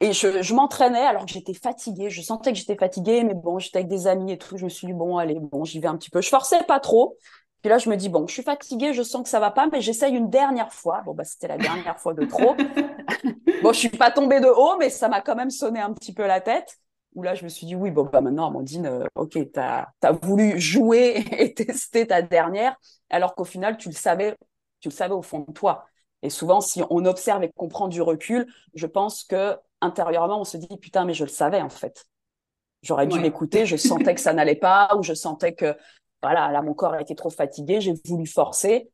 [0.01, 2.09] Et je, je m'entraînais alors que j'étais fatiguée.
[2.09, 4.57] Je sentais que j'étais fatiguée, mais bon, j'étais avec des amis et tout.
[4.57, 6.21] Je me suis dit, bon, allez, bon, j'y vais un petit peu.
[6.21, 7.17] Je forçais pas trop.
[7.61, 9.67] Puis là, je me dis, bon, je suis fatiguée, je sens que ça va pas,
[9.71, 11.01] mais j'essaye une dernière fois.
[11.05, 12.55] Bon, bah, c'était la dernière fois de trop.
[13.63, 16.13] bon, je suis pas tombée de haut, mais ça m'a quand même sonné un petit
[16.13, 16.77] peu la tête.
[17.15, 20.11] Où là, je me suis dit, oui, bon, bah, maintenant, Amandine, euh, ok, t'as as
[20.11, 22.75] voulu jouer et tester ta dernière,
[23.09, 24.35] alors qu'au final, tu le savais,
[24.79, 25.85] tu le savais au fond de toi.
[26.21, 30.43] Et souvent, si on observe et qu'on prend du recul, je pense que intérieurement, on
[30.43, 32.05] se dit putain, mais je le savais en fait.
[32.81, 35.75] J'aurais dû m'écouter, je sentais que ça n'allait pas, ou je sentais que
[36.21, 38.91] voilà, là mon corps était trop fatigué, j'ai voulu forcer.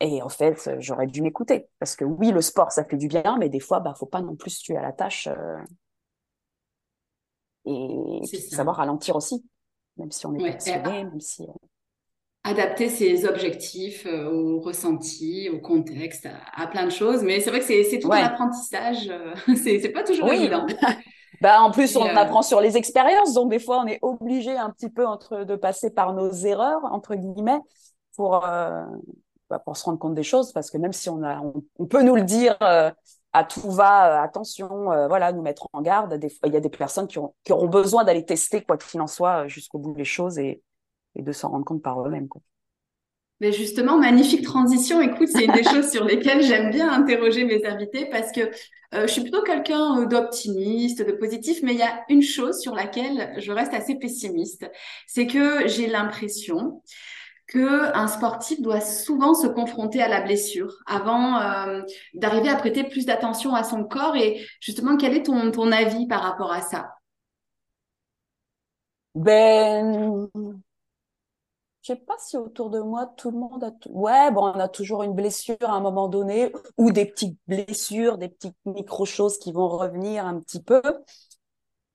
[0.00, 1.68] Et en fait, j'aurais dû m'écouter.
[1.78, 4.22] Parce que oui, le sport, ça fait du bien, mais des fois, bah, faut pas
[4.22, 5.28] non plus se tuer à la tâche.
[5.28, 5.62] Euh,
[7.66, 9.44] et savoir ralentir aussi,
[9.98, 11.46] même si on est passionné, même si.
[12.46, 17.22] Euh, adapter ses objectifs euh, au ressenti, au contexte, à, plein de choses.
[17.22, 19.12] Mais c'est vrai que c'est tout un apprentissage.
[19.56, 20.66] c'est pas toujours évident.
[21.40, 23.34] bah, en plus, on apprend sur les expériences.
[23.34, 26.84] Donc, des fois, on est obligé un petit peu entre, de passer par nos erreurs,
[26.84, 27.60] entre guillemets,
[28.16, 28.42] pour,
[29.50, 31.42] bah, pour se rendre compte des choses, parce que même si on, a,
[31.78, 32.88] on, peut nous le dire euh,
[33.32, 36.60] à tout va, euh, attention, euh, voilà, nous mettre en garde, des, il y a
[36.60, 39.92] des personnes qui, ont, qui auront besoin d'aller tester, quoi qu'il en soit, jusqu'au bout
[39.92, 40.62] des choses et,
[41.16, 42.28] et de s'en rendre compte par eux-mêmes.
[43.40, 45.00] Mais justement, magnifique transition.
[45.00, 48.50] Écoute, c'est une des choses sur lesquelles j'aime bien interroger mes invités parce que
[48.92, 53.32] je suis plutôt quelqu'un d'optimiste, de positif, mais il y a une chose sur laquelle
[53.38, 54.68] je reste assez pessimiste.
[55.06, 56.82] C'est que j'ai l'impression
[57.50, 61.82] qu'un sportif doit souvent se confronter à la blessure avant euh,
[62.14, 64.16] d'arriver à prêter plus d'attention à son corps.
[64.16, 66.94] Et justement, quel est ton, ton avis par rapport à ça?
[69.14, 70.30] Ben,
[71.90, 74.68] je sais pas si autour de moi tout le monde a ouais bon on a
[74.68, 79.38] toujours une blessure à un moment donné ou des petites blessures des petites micro choses
[79.38, 80.82] qui vont revenir un petit peu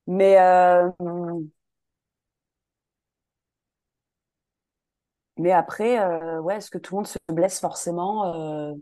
[0.06, 0.90] mais euh,
[5.38, 8.72] Mais après, euh, ouais, est-ce que tout le monde se blesse forcément euh,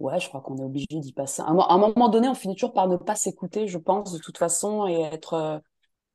[0.00, 1.42] Ouais, je crois qu'on est obligé d'y passer.
[1.42, 4.38] À un, moment donné, on finit toujours par ne pas s'écouter, je pense, de toute
[4.38, 5.62] façon, et être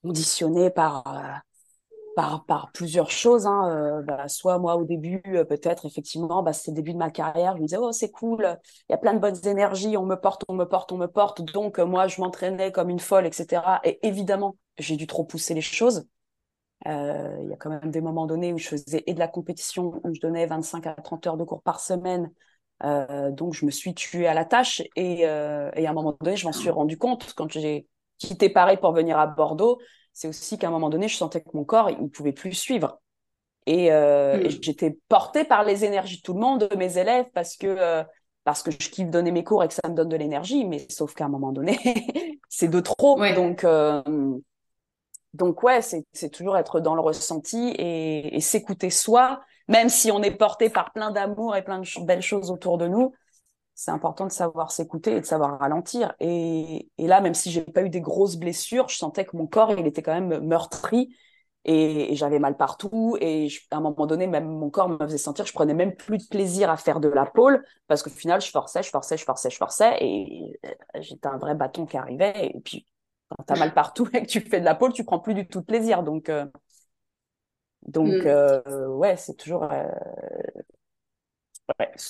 [0.03, 1.03] conditionné par,
[2.47, 3.45] par, plusieurs choses.
[3.45, 4.01] Hein.
[4.05, 7.62] Bah, soit moi, au début, peut-être, effectivement, bah, c'est le début de ma carrière, je
[7.62, 8.58] me disais, oh, c'est cool,
[8.89, 11.08] il y a plein de bonnes énergies, on me porte, on me porte, on me
[11.08, 11.41] porte.
[11.41, 13.79] Donc, moi, je m'entraînais comme une folle, etc.
[13.84, 16.05] Et évidemment, j'ai dû trop pousser les choses.
[16.88, 19.27] Euh, il y a quand même des moments donnés où je faisais et de la
[19.27, 22.32] compétition, où je donnais 25 à 30 heures de cours par semaine.
[22.84, 24.82] Euh, donc, je me suis tuée à la tâche.
[24.95, 28.49] Et, euh, et à un moment donné, je m'en suis rendu compte quand j'ai quitté
[28.49, 29.79] Paris pour venir à Bordeaux.
[30.19, 32.51] C'est aussi qu'à un moment donné, je sentais que mon corps, il ne pouvait plus
[32.51, 32.99] suivre.
[33.65, 34.62] Et, euh, et hmm.
[34.62, 38.03] j'étais portée par les énergies de tout le monde, de mes élèves, parce que, euh,
[38.43, 40.65] parce que je kiffe donner mes cours et que ça me donne de l'énergie.
[40.65, 41.79] Mais sauf qu'à un moment donné,
[42.49, 43.17] c'est de trop.
[43.34, 44.03] Donc, euh,
[45.36, 50.36] donc ouais, c'est toujours être dans le ressenti et, s'écouter soi, même si on est
[50.36, 53.13] porté par plein d'amour et plein de belles choses autour de nous.
[53.79, 56.13] C'est important de savoir s'écouter et de savoir ralentir.
[56.19, 59.71] Et, là, même si j'ai pas eu des grosses blessures, je sentais que mon corps,
[59.71, 61.15] il était quand même meurtri
[61.63, 63.15] et, j'avais mal partout.
[63.21, 65.95] Et à un moment donné, même mon corps me faisait sentir que je prenais même
[65.95, 69.15] plus de plaisir à faire de la pôle parce qu'au final, je forçais, je forçais,
[69.15, 72.51] je forçais, je forçais et euh, j'étais un vrai bâton qui arrivait.
[72.53, 72.85] Et puis,
[73.29, 75.35] quand tu as mal partout et que tu fais de la pole, tu prends plus
[75.35, 76.03] du tout de plaisir.
[76.03, 76.45] Donc, euh,
[77.83, 78.27] donc mm.
[78.27, 79.85] euh, ouais, c'est toujours euh,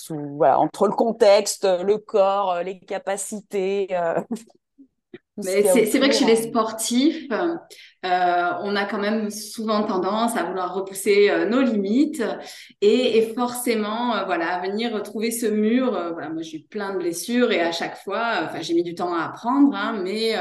[0.10, 3.88] voilà, entre le contexte, le corps, les capacités.
[5.42, 7.28] c'est vrai que chez les sportifs,
[8.04, 12.24] on a quand même souvent tendance à vouloir repousser nos limites
[12.82, 15.92] et, forcément, voilà, à venir trouver ce mur.
[16.14, 18.96] voilà, moi, j'ai eu plein de blessures et à chaque fois, enfin, j'ai mis du
[18.96, 20.36] temps à apprendre, hein, mais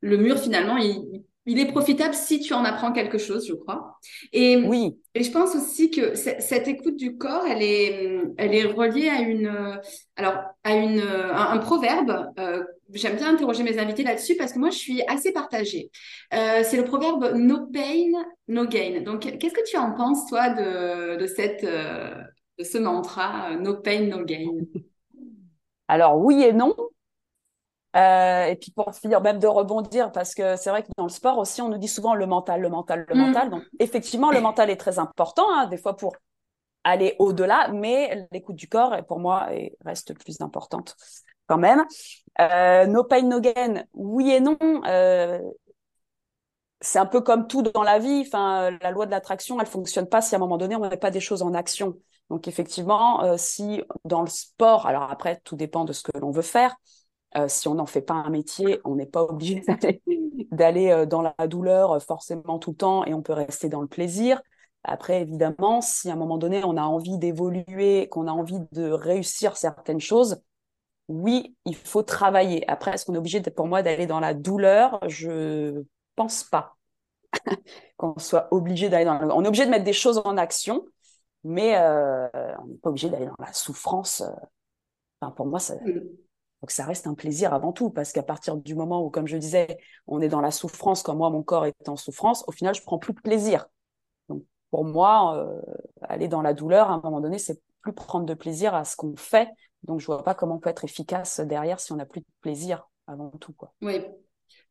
[0.00, 3.98] le mur, finalement, il, est profitable si tu en apprends quelque chose, je crois.
[4.32, 4.96] Et, oui.
[5.14, 9.20] et je pense aussi que cette écoute du corps, elle est, elle est reliée à
[9.20, 9.80] une,
[10.16, 12.32] alors, à une, un, proverbe.
[12.38, 15.90] Euh, j'aime bien interroger mes invités là-dessus parce que moi, je suis assez partagée.
[16.32, 18.10] Euh, c'est le proverbe No pain,
[18.48, 19.02] no gain.
[19.02, 22.14] Donc, qu'est-ce que tu en penses, toi, de, de, cette, euh,
[22.58, 24.48] de ce mantra No pain, no gain?
[25.88, 26.74] Alors, oui et non.
[27.96, 31.10] Euh, et puis pour finir même de rebondir, parce que c'est vrai que dans le
[31.10, 33.18] sport aussi, on nous dit souvent le mental, le mental, le mm.
[33.18, 33.50] mental.
[33.50, 36.16] Donc effectivement, le mental est très important, hein, des fois pour
[36.82, 39.48] aller au-delà, mais l'écoute du corps, pour moi,
[39.84, 40.96] reste plus importante
[41.46, 41.84] quand même.
[42.40, 44.58] Euh, no pain, no gain, oui et non.
[44.86, 45.40] Euh,
[46.80, 48.24] c'est un peu comme tout dans la vie.
[48.26, 50.88] Enfin, la loi de l'attraction, elle fonctionne pas si à un moment donné on ne
[50.88, 51.94] met pas des choses en action.
[52.30, 56.30] Donc effectivement, euh, si dans le sport, alors après tout dépend de ce que l'on
[56.30, 56.74] veut faire,
[57.36, 59.62] euh, si on n'en fait pas un métier, on n'est pas obligé
[60.52, 63.80] d'aller euh, dans la douleur euh, forcément tout le temps et on peut rester dans
[63.80, 64.40] le plaisir.
[64.84, 68.90] Après, évidemment, si à un moment donné, on a envie d'évoluer, qu'on a envie de
[68.90, 70.42] réussir certaines choses,
[71.08, 72.68] oui, il faut travailler.
[72.68, 75.00] Après, est-ce qu'on est obligé, pour moi, d'aller dans la douleur?
[75.08, 75.82] Je
[76.16, 76.76] pense pas
[77.96, 79.34] qu'on soit obligé d'aller dans la...
[79.34, 80.84] On est obligé de mettre des choses en action,
[81.44, 84.22] mais on n'est pas obligé d'aller dans la souffrance
[85.32, 85.74] pour moi, ça,
[86.66, 89.36] que ça reste un plaisir avant tout, parce qu'à partir du moment où, comme je
[89.36, 92.74] disais, on est dans la souffrance, comme moi, mon corps est en souffrance, au final,
[92.74, 93.66] je prends plus de plaisir.
[94.28, 95.60] Donc, pour moi, euh,
[96.02, 98.96] aller dans la douleur, à un moment donné, c'est plus prendre de plaisir à ce
[98.96, 99.48] qu'on fait.
[99.82, 102.26] Donc, je vois pas comment on peut être efficace derrière si on n'a plus de
[102.40, 103.52] plaisir avant tout.
[103.52, 103.72] Quoi.
[103.82, 104.00] Oui,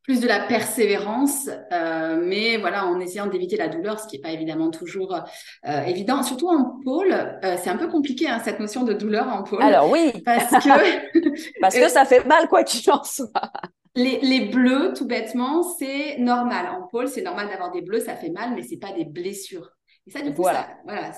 [0.03, 4.21] plus de la persévérance, euh, mais voilà, en essayant d'éviter la douleur, ce qui n'est
[4.21, 6.23] pas évidemment toujours euh, évident.
[6.23, 9.63] Surtout en pôle, euh, c'est un peu compliqué hein, cette notion de douleur en pôle.
[9.63, 13.51] Alors oui, parce que parce que ça fait mal quoi qu'il en soit.
[13.95, 16.67] Les, les, bleus, tout bêtement, c'est normal.
[16.67, 19.69] En pôle, c'est normal d'avoir des bleus, ça fait mal, mais c'est pas des blessures.
[20.07, 20.67] Et ça, du coup, voilà.
[20.83, 21.11] voilà.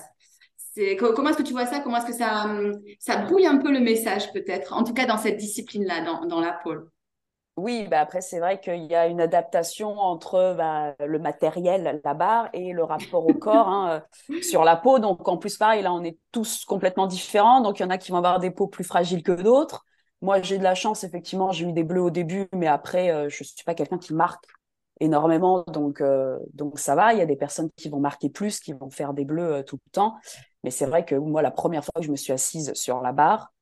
[0.99, 1.79] Comment est-ce que tu vois ça?
[1.79, 2.53] Comment est-ce que ça,
[2.99, 4.73] ça brouille un peu le message, peut-être?
[4.73, 6.89] En tout cas, dans cette discipline-là, dans, dans la pôle.
[7.57, 12.13] Oui, bah après, c'est vrai qu'il y a une adaptation entre bah, le matériel, la
[12.13, 14.99] barre, et le rapport au corps hein, euh, sur la peau.
[14.99, 17.61] Donc, en plus, pareil, là, on est tous complètement différents.
[17.61, 19.85] Donc, il y en a qui vont avoir des peaux plus fragiles que d'autres.
[20.21, 23.29] Moi, j'ai de la chance, effectivement, j'ai eu des bleus au début, mais après, euh,
[23.29, 24.43] je ne suis pas quelqu'un qui marque
[24.99, 25.63] énormément.
[25.67, 27.13] Donc, euh, donc, ça va.
[27.13, 29.79] Il y a des personnes qui vont marquer plus, qui vont faire des bleus tout
[29.85, 30.17] le temps.
[30.65, 33.13] Mais c'est vrai que moi, la première fois que je me suis assise sur la
[33.13, 33.53] barre,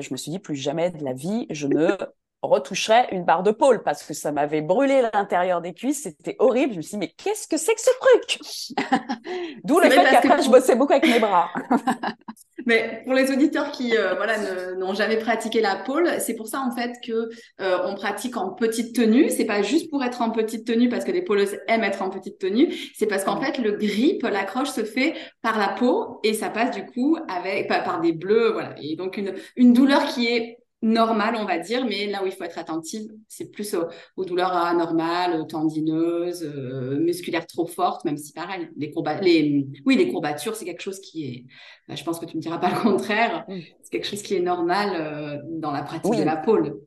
[0.00, 1.96] je me suis dit, plus jamais de la vie, je ne
[2.42, 6.72] retoucherais une barre de pôle parce que ça m'avait brûlé l'intérieur des cuisses, c'était horrible.
[6.72, 8.38] Je me suis dit, mais qu'est-ce que c'est que ce truc?
[9.64, 11.50] D'où le fait qu'après, je bossais beaucoup avec mes bras.
[12.66, 16.60] mais pour les auditeurs qui euh, voilà n'ont jamais pratiqué la pôle, c'est pour ça
[16.60, 17.28] en fait que
[17.60, 19.30] euh, on pratique en petite tenue.
[19.30, 22.10] C'est pas juste pour être en petite tenue parce que les pôleuses aiment être en
[22.10, 22.72] petite tenue.
[22.94, 26.70] C'est parce qu'en fait le grip, l'accroche se fait par la peau et ça passe
[26.70, 28.74] du coup avec par des bleus, voilà.
[28.80, 32.32] Et donc une une douleur qui est normal, on va dire, mais là où il
[32.32, 33.74] faut être attentive, c'est plus
[34.16, 40.08] aux, douleurs anormales, tendineuses, euh, musculaires trop fortes, même si pareil, les, les oui, les
[40.10, 41.44] courbatures, c'est quelque chose qui est,
[41.88, 44.40] bah, je pense que tu me diras pas le contraire, c'est quelque chose qui est
[44.40, 46.78] normal euh, dans la pratique de la pôle.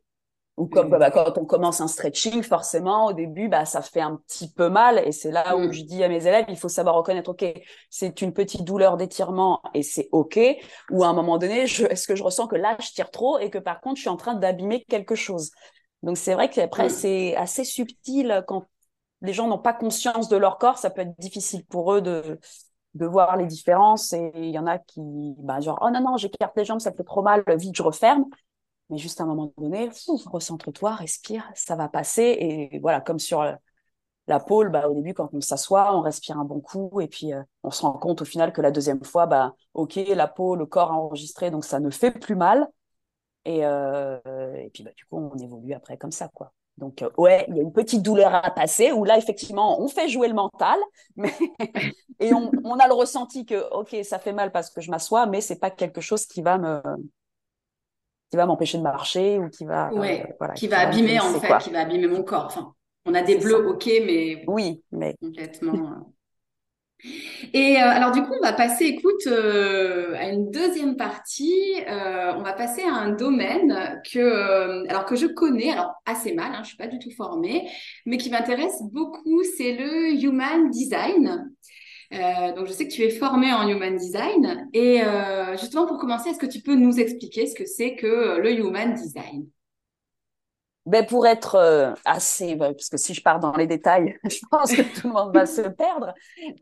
[0.58, 4.18] Ou comme bah, quand on commence un stretching, forcément, au début, bah, ça fait un
[4.28, 5.02] petit peu mal.
[5.06, 5.72] Et c'est là où mm.
[5.72, 7.46] je dis à mes élèves, il faut savoir reconnaître, OK,
[7.90, 10.40] c'est une petite douleur d'étirement et c'est OK.
[10.92, 13.50] Ou à un moment donné, est-ce que je ressens que là, je tire trop et
[13.50, 15.52] que par contre, je suis en train d'abîmer quelque chose?
[16.04, 16.90] Donc c'est vrai qu'après, mm.
[16.90, 18.66] c'est assez subtil quand
[19.22, 20.78] les gens n'ont pas conscience de leur corps.
[20.78, 22.40] Ça peut être difficile pour eux de,
[22.96, 24.14] de voir les différences.
[24.14, 26.92] Et il y en a qui, bah, genre, oh non, non, j'écarte les jambes, ça
[26.92, 28.26] fait trop mal, vite, je referme.
[28.92, 29.90] Mais juste à un moment donné,
[30.26, 32.38] recentre-toi, respire, ça va passer.
[32.40, 33.42] Et voilà, comme sur
[34.28, 37.34] la pôle, bah, au début, quand on s'assoit, on respire un bon coup et puis
[37.34, 40.56] euh, on se rend compte au final que la deuxième fois, bah, ok, la peau,
[40.56, 42.68] le corps a enregistré, donc ça ne fait plus mal.
[43.46, 44.20] Et, euh,
[44.56, 46.54] et puis bah, du coup, on évolue après comme ça, quoi.
[46.78, 49.88] Donc, euh, ouais, il y a une petite douleur à passer où là, effectivement, on
[49.88, 50.80] fait jouer le mental,
[51.16, 51.34] mais
[52.20, 55.26] et on, on, a le ressenti que, ok, ça fait mal parce que je m'assois,
[55.26, 56.82] mais c'est pas quelque chose qui va me,
[58.32, 61.58] qui va m'empêcher de marcher ou qui va euh, voilà, qui, va abîmer en fait
[61.60, 62.46] qui va abîmer mon corps.
[62.46, 62.74] Enfin
[63.06, 67.08] on a des bleus ok mais oui mais complètement euh.
[67.54, 71.76] et euh, alors du coup on va passer écoute à une deuxième partie.
[71.88, 76.62] On va passer à un domaine que alors que je connais alors assez mal hein,
[76.64, 77.70] je suis pas du tout formée
[78.06, 81.52] mais qui m'intéresse beaucoup c'est le human design
[82.14, 84.70] euh, donc, je sais que tu es formé en Human Design.
[84.74, 88.08] Et euh, justement, pour commencer, est-ce que tu peux nous expliquer ce que c'est que
[88.08, 89.48] euh, le Human Design?
[90.88, 94.82] Ben pour être assez, parce que si je pars dans les détails, je pense que
[95.00, 96.12] tout le monde va se perdre,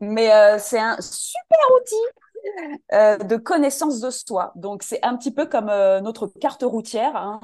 [0.02, 4.52] mais c'est un super outil de connaissance de soi.
[4.56, 7.40] Donc c'est un petit peu comme notre carte routière, hein,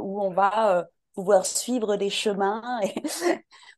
[0.00, 2.92] où on va pouvoir suivre des chemins et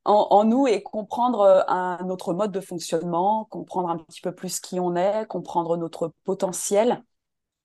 [0.04, 4.61] en, nous et comprendre euh, un, notre mode de fonctionnement, comprendre un petit peu plus
[4.61, 7.04] qui on est, comprendre notre potentiel.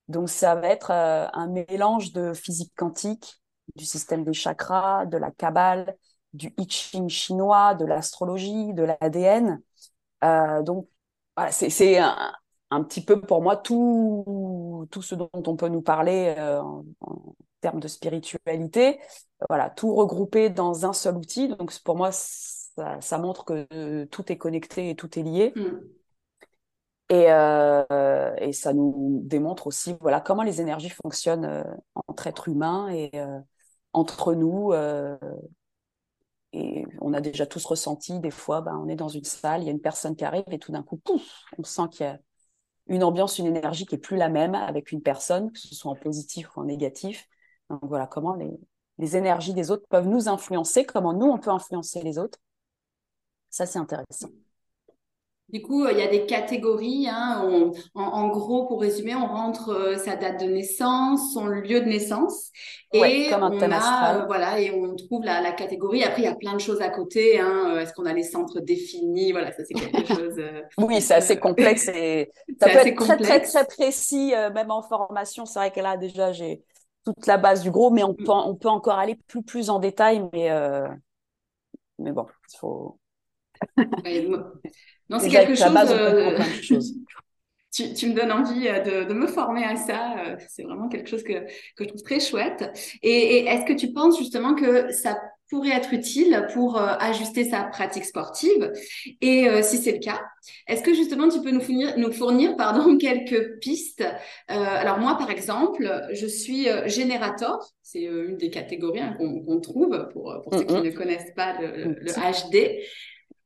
[0.08, 3.40] Donc ça va être euh, un mélange de physique quantique,
[3.76, 5.96] du système des chakras, de la Kabbale,
[6.34, 9.62] du I Ching chinois, de l'astrologie, de l'ADN.
[10.24, 10.88] Euh, donc
[11.36, 16.34] voilà, c'est un, petit peu pour moi tout, tout ce dont on peut nous parler
[16.60, 16.84] en,
[17.64, 19.00] termes de spiritualité.
[19.48, 21.48] Voilà, tout regroupé dans un seul outil.
[21.48, 25.54] Donc pour moi, ça, montre que tout est connecté et tout est lié.
[25.56, 25.80] Mm.
[27.08, 31.62] Et, euh, et, ça nous démontre aussi voilà comment les énergies fonctionnent euh,
[32.06, 33.40] entre êtres humains et euh,
[33.92, 34.72] entre nous.
[36.52, 39.66] et on a déjà tous ressenti des fois, ben, on est dans une salle, il
[39.66, 42.08] y a une personne qui arrive et tout d'un coup, pouf, on sent qu'il y
[42.08, 42.18] a
[42.88, 45.92] une ambiance, une énergie qui est plus la même avec une personne, que ce soit
[45.92, 47.26] en positif ou en négatif.
[47.70, 48.58] Donc voilà comment les,
[48.98, 52.38] les énergies des autres peuvent nous influencer, comment nous, on peut influencer les autres.
[53.50, 54.30] Ça, c'est intéressant.
[55.50, 57.06] Du coup, il y a des catégories.
[57.08, 61.84] Hein, en, gros, pour résumer, on rentre euh, sa date de naissance, son lieu de
[61.84, 62.50] naissance,
[62.92, 66.02] et comme un on a, voilà, et on trouve la, la, catégorie.
[66.02, 67.38] Après, il y a plein de choses à côté.
[67.38, 69.32] Hein, Est-ce qu'on a les centres définis?
[69.32, 70.42] Voilà, ça c'est quelque chose.
[70.78, 75.44] oui, c'est assez complexe et ça peut être très très très précis, même en formation.
[75.44, 76.64] C'est vrai que là déjà j'ai
[77.04, 78.24] toute la base du gros, mais on mm.
[78.24, 80.50] peut, on peut encore aller plus plus en détail, mais
[81.98, 82.98] mais bon, il faut.
[85.08, 86.94] non, c'est quelque chose.
[87.76, 90.16] Tu, tu, me donnes envie euh, de, de, me former à ça.
[90.20, 91.44] Euh, c'est vraiment quelque chose que,
[91.74, 92.70] que je trouve très chouette.
[93.02, 95.18] Et, et est-ce que tu penses justement que ça
[95.50, 98.72] pourrait être utile pour euh, ajuster sa pratique sportive.
[99.20, 100.20] Et si c'est le cas,
[100.66, 104.04] est-ce que justement tu peux nous fournir, nous fournir pardon, quelques pistes?
[104.48, 107.58] Alors moi, par exemple, je suis générateur.
[107.82, 111.96] C'est une des catégories hein, qu'on trouve pour, pour ceux qui ne connaissent pas le,
[112.00, 112.80] le HD.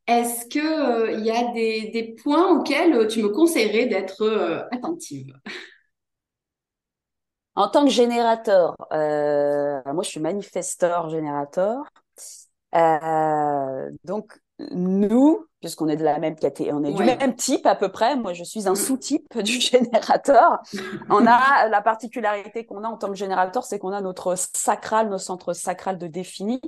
[0.08, 4.62] Est-ce qu'il il euh, y a des, points auxquels euh, tu me conseillerais d'être euh,
[4.72, 5.34] attentive?
[7.58, 11.84] En tant que générateur, moi je suis manifesteur générateur.
[14.04, 14.38] donc
[14.70, 18.16] nous, puisqu'on est de la même catégorie, on est du même type à peu près.
[18.16, 18.76] Moi, je suis un mm.
[18.76, 20.58] sous-type du générateur.
[21.10, 25.08] on a la particularité qu'on a en tant que générateur, c'est qu'on a notre sacral,
[25.08, 26.60] nos centres sacral de défini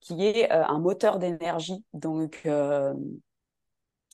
[0.00, 1.82] qui est euh, un moteur d'énergie.
[1.94, 2.92] Donc, euh,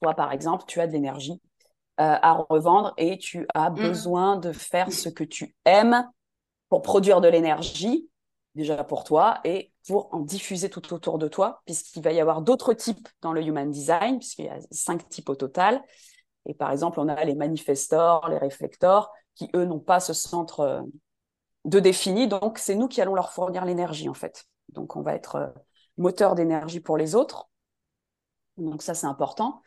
[0.01, 1.50] toi, par exemple, tu as de l'énergie euh,
[2.03, 3.75] à revendre et tu as mmh.
[3.75, 6.09] besoin de faire ce que tu aimes
[6.69, 8.09] pour produire de l'énergie,
[8.55, 12.43] déjà pour toi, et pour en diffuser tout autour de toi, puisqu'il va y avoir
[12.43, 15.83] d'autres types dans le Human Design, puisqu'il y a cinq types au total.
[16.47, 20.85] Et par exemple, on a les manifestors, les réflecteurs, qui, eux, n'ont pas ce centre
[21.65, 22.29] de défini.
[22.29, 24.47] Donc, c'est nous qui allons leur fournir l'énergie, en fait.
[24.71, 25.53] Donc, on va être
[25.99, 27.49] moteur d'énergie pour les autres.
[28.57, 29.63] Donc ça, c'est important.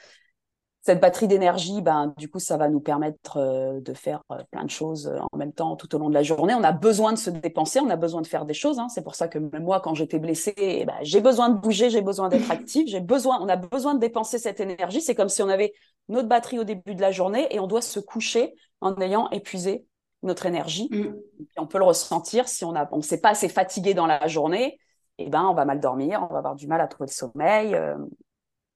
[0.85, 4.65] Cette batterie d'énergie, ben, du coup, ça va nous permettre euh, de faire euh, plein
[4.65, 6.53] de choses euh, en même temps tout au long de la journée.
[6.53, 8.79] On a besoin de se dépenser, on a besoin de faire des choses.
[8.79, 8.89] Hein.
[8.89, 11.89] C'est pour ça que même moi, quand j'étais blessée, eh ben, j'ai besoin de bouger,
[11.89, 14.99] j'ai besoin d'être active, j'ai besoin, on a besoin de dépenser cette énergie.
[14.99, 15.73] C'est comme si on avait
[16.09, 19.85] notre batterie au début de la journée et on doit se coucher en ayant épuisé
[20.21, 20.89] notre énergie.
[20.91, 21.15] Mm.
[21.59, 24.79] on peut le ressentir si on ne on s'est pas assez fatigué dans la journée
[25.17, 27.77] eh ben, on va mal dormir, on va avoir du mal à trouver le sommeil.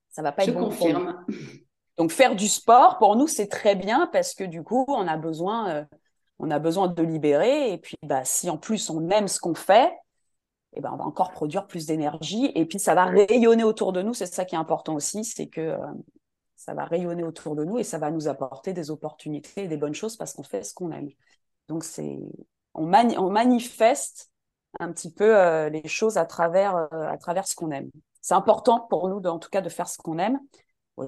[0.09, 1.25] Ça va pas Je être confirme.
[1.97, 5.17] Donc faire du sport pour nous c'est très bien parce que du coup on a
[5.17, 5.85] besoin euh,
[6.39, 9.55] on a besoin de libérer et puis bah si en plus on aime ce qu'on
[9.55, 9.91] fait
[10.73, 14.03] eh ben on va encore produire plus d'énergie et puis ça va rayonner autour de
[14.03, 15.77] nous c'est ça qui est important aussi c'est que euh,
[16.55, 19.77] ça va rayonner autour de nous et ça va nous apporter des opportunités et des
[19.77, 21.09] bonnes choses parce qu'on fait ce qu'on aime
[21.67, 22.19] donc c'est
[22.75, 24.31] on, manifeste
[24.79, 27.89] un petit peu euh, les choses à travers, à travers ce qu'on aime.
[28.21, 30.39] C'est important pour nous, en tout cas, de faire ce qu'on aime.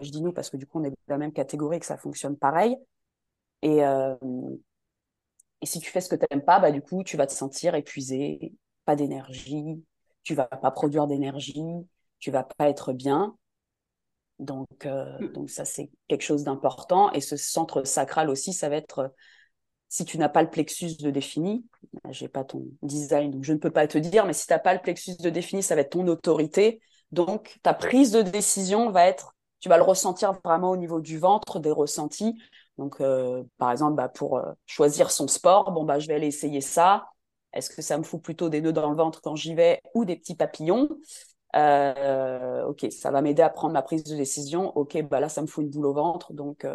[0.02, 1.86] Je dis nous parce que du coup, on est de la même catégorie et que
[1.86, 2.78] ça fonctionne pareil.
[3.62, 4.16] Et, euh,
[5.62, 7.34] et si tu fais ce que tu n'aimes pas, bah, du coup, tu vas te
[7.34, 8.54] sentir épuisé,
[8.86, 9.84] pas d'énergie,
[10.24, 11.64] tu vas pas produire d'énergie,
[12.20, 13.36] tu vas pas être bien.
[14.40, 15.34] Donc, mm.
[15.34, 17.12] donc ça, c'est quelque chose d'important.
[17.12, 19.14] Et ce centre sacral aussi, ça va être
[19.90, 21.66] si tu n'as pas le plexus de défini,
[22.12, 24.60] j'ai pas ton design, donc je ne peux pas te dire, mais si tu n'as
[24.60, 26.80] pas le plexus de défini, ça va être ton autorité.
[27.12, 31.18] Donc, ta prise de décision va être, tu vas le ressentir vraiment au niveau du
[31.18, 32.39] ventre, des ressentis.
[32.78, 36.28] Donc, euh, par exemple, bah, pour euh, choisir son sport, bon, bah, je vais aller
[36.28, 37.10] essayer ça.
[37.53, 40.05] Est-ce que ça me fout plutôt des nœuds dans le ventre quand j'y vais ou
[40.05, 40.89] des petits papillons?
[41.55, 44.76] Euh, Ok, ça va m'aider à prendre ma prise de décision.
[44.78, 46.34] Ok, bah là, ça me fout une boule au ventre.
[46.34, 46.66] Donc,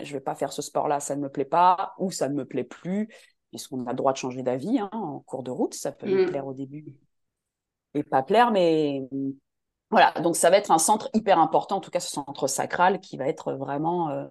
[0.00, 2.44] je vais pas faire ce sport-là, ça ne me plaît pas, ou ça ne me
[2.44, 3.08] plaît plus,
[3.50, 6.24] puisqu'on a le droit de changer d'avis hein, en cours de route, ça peut me
[6.24, 6.26] mm.
[6.26, 6.94] plaire au début
[7.96, 9.08] et pas plaire, mais
[9.90, 13.00] voilà, donc ça va être un centre hyper important, en tout cas ce centre sacral
[13.00, 14.26] qui va être vraiment euh,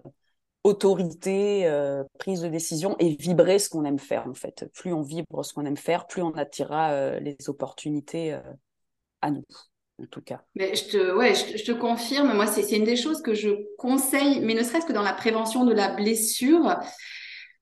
[0.64, 4.66] autorité, euh, prise de décision et vibrer ce qu'on aime faire en fait.
[4.74, 8.38] Plus on vibre ce qu'on aime faire, plus on attirera euh, les opportunités
[9.22, 9.44] à nous
[10.02, 10.42] en tout cas.
[10.54, 13.48] Mais je te, ouais, je, te confirme, moi, c'est une des choses que je
[13.78, 16.78] conseille, mais ne serait-ce que dans la prévention de la blessure,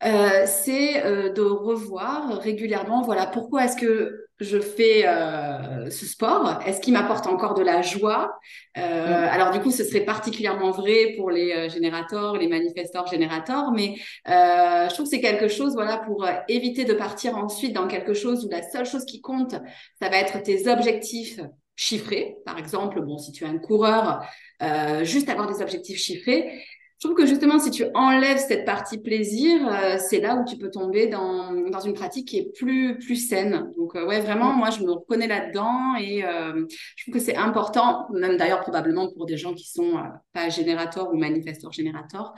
[0.05, 6.61] euh, c'est euh, de revoir régulièrement, voilà, pourquoi est-ce que je fais euh, ce sport?
[6.67, 8.37] Est-ce qu'il m'apporte encore de la joie?
[8.77, 8.81] Mm.
[8.81, 13.95] Alors du coup, ce serait particulièrement vrai pour les générateurs, les manifesteurs générateurs, mais
[14.27, 18.45] je trouve que c'est quelque chose, voilà, pour éviter de partir ensuite dans quelque chose
[18.45, 19.55] où la seule chose qui compte,
[20.01, 21.39] ça va être tes objectifs
[21.77, 22.37] chiffrés.
[22.45, 24.25] Par exemple, bon, si tu es un coureur,
[24.63, 26.63] euh, juste avoir des objectifs chiffrés.
[27.05, 30.57] Je trouve que justement, si tu enlèves cette partie plaisir, euh, c'est là où tu
[30.57, 33.71] peux tomber dans, dans, une pratique qui est plus, plus saine.
[33.77, 36.65] Donc, euh, ouais, vraiment, moi, je me reconnais là-dedans et euh,
[36.97, 40.01] je trouve que c'est important, même d'ailleurs probablement pour des gens qui sont
[40.33, 42.33] pas générateurs ou manifesteurs générateurs,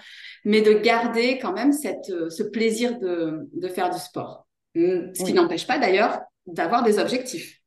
[0.45, 4.49] mais de garder quand même cette, ce plaisir de, de faire du sport.
[4.75, 7.61] Ce qui n'empêche pas d'ailleurs d'avoir des objectifs.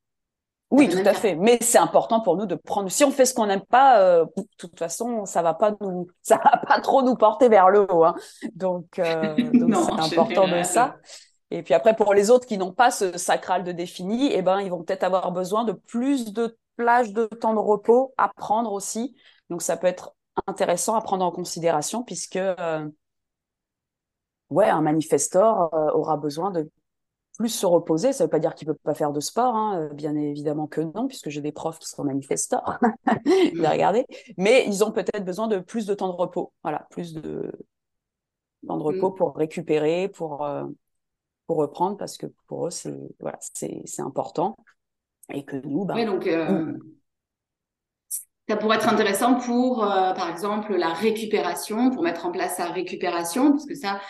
[0.72, 1.36] Oui, tout à fait.
[1.36, 2.90] Mais c'est important pour nous de prendre.
[2.90, 6.08] Si on fait ce qu'on n'aime pas, euh, de toute façon, ça va pas nous,
[6.22, 8.06] ça va pas trop nous porter vers le haut.
[8.06, 8.16] Hein.
[8.54, 10.98] Donc, euh, c'est important de ça.
[11.52, 14.62] Et puis après, pour les autres qui n'ont pas ce sacral de défini, eh ben,
[14.62, 18.72] ils vont peut-être avoir besoin de plus de plages de temps de repos à prendre
[18.72, 19.16] aussi.
[19.50, 20.14] Donc, ça peut être
[20.46, 22.88] intéressant à prendre en considération puisque, euh,
[24.52, 26.70] ouais, un manifestor euh, aura besoin de
[27.40, 28.12] plus se reposer.
[28.12, 29.80] Ça ne veut pas dire qu'il ne peut pas faire de sport, hein.
[29.80, 32.64] euh, bien évidemment que non, puisque j'ai des profs qui sont manifestants.
[33.26, 34.06] regarder.
[34.38, 36.52] Mais ils ont peut-être besoin de plus de temps de repos.
[36.64, 37.50] Voilà, plus de
[38.68, 39.16] temps de repos mm.
[39.16, 40.66] pour récupérer, pour, euh,
[41.48, 44.58] pour reprendre, parce que pour eux, c'est voilà, c'est important.
[45.32, 46.74] Et que nous, bah, donc, euh,
[48.50, 53.52] ça pourrait être intéressant pour, par exemple, la récupération, pour mettre en place la récupération,
[53.52, 54.02] parce que ça,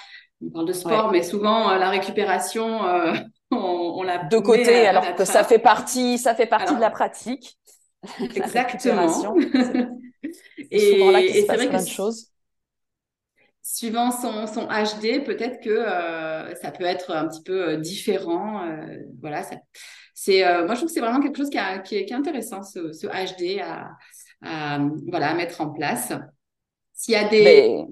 [0.42, 3.14] on parle de sport, mais souvent euh, la récupération, euh,
[3.52, 7.58] on, l'a de côté, alors que ça fait partie, ça fait partie de la pratique.
[8.36, 9.36] Exactement.
[10.72, 12.28] et, c'est vrai que chose.
[13.62, 18.66] Suivant son, son HD, peut-être que euh, ça peut être un petit peu différent.
[19.22, 19.44] voilà,
[20.14, 23.60] c'est moi je trouve que c'est vraiment quelque chose qui, est, intéressant ce, ce HD
[23.62, 23.92] à,
[24.42, 26.14] à, voilà à mettre en place.
[26.94, 27.86] S'il y a des Mais...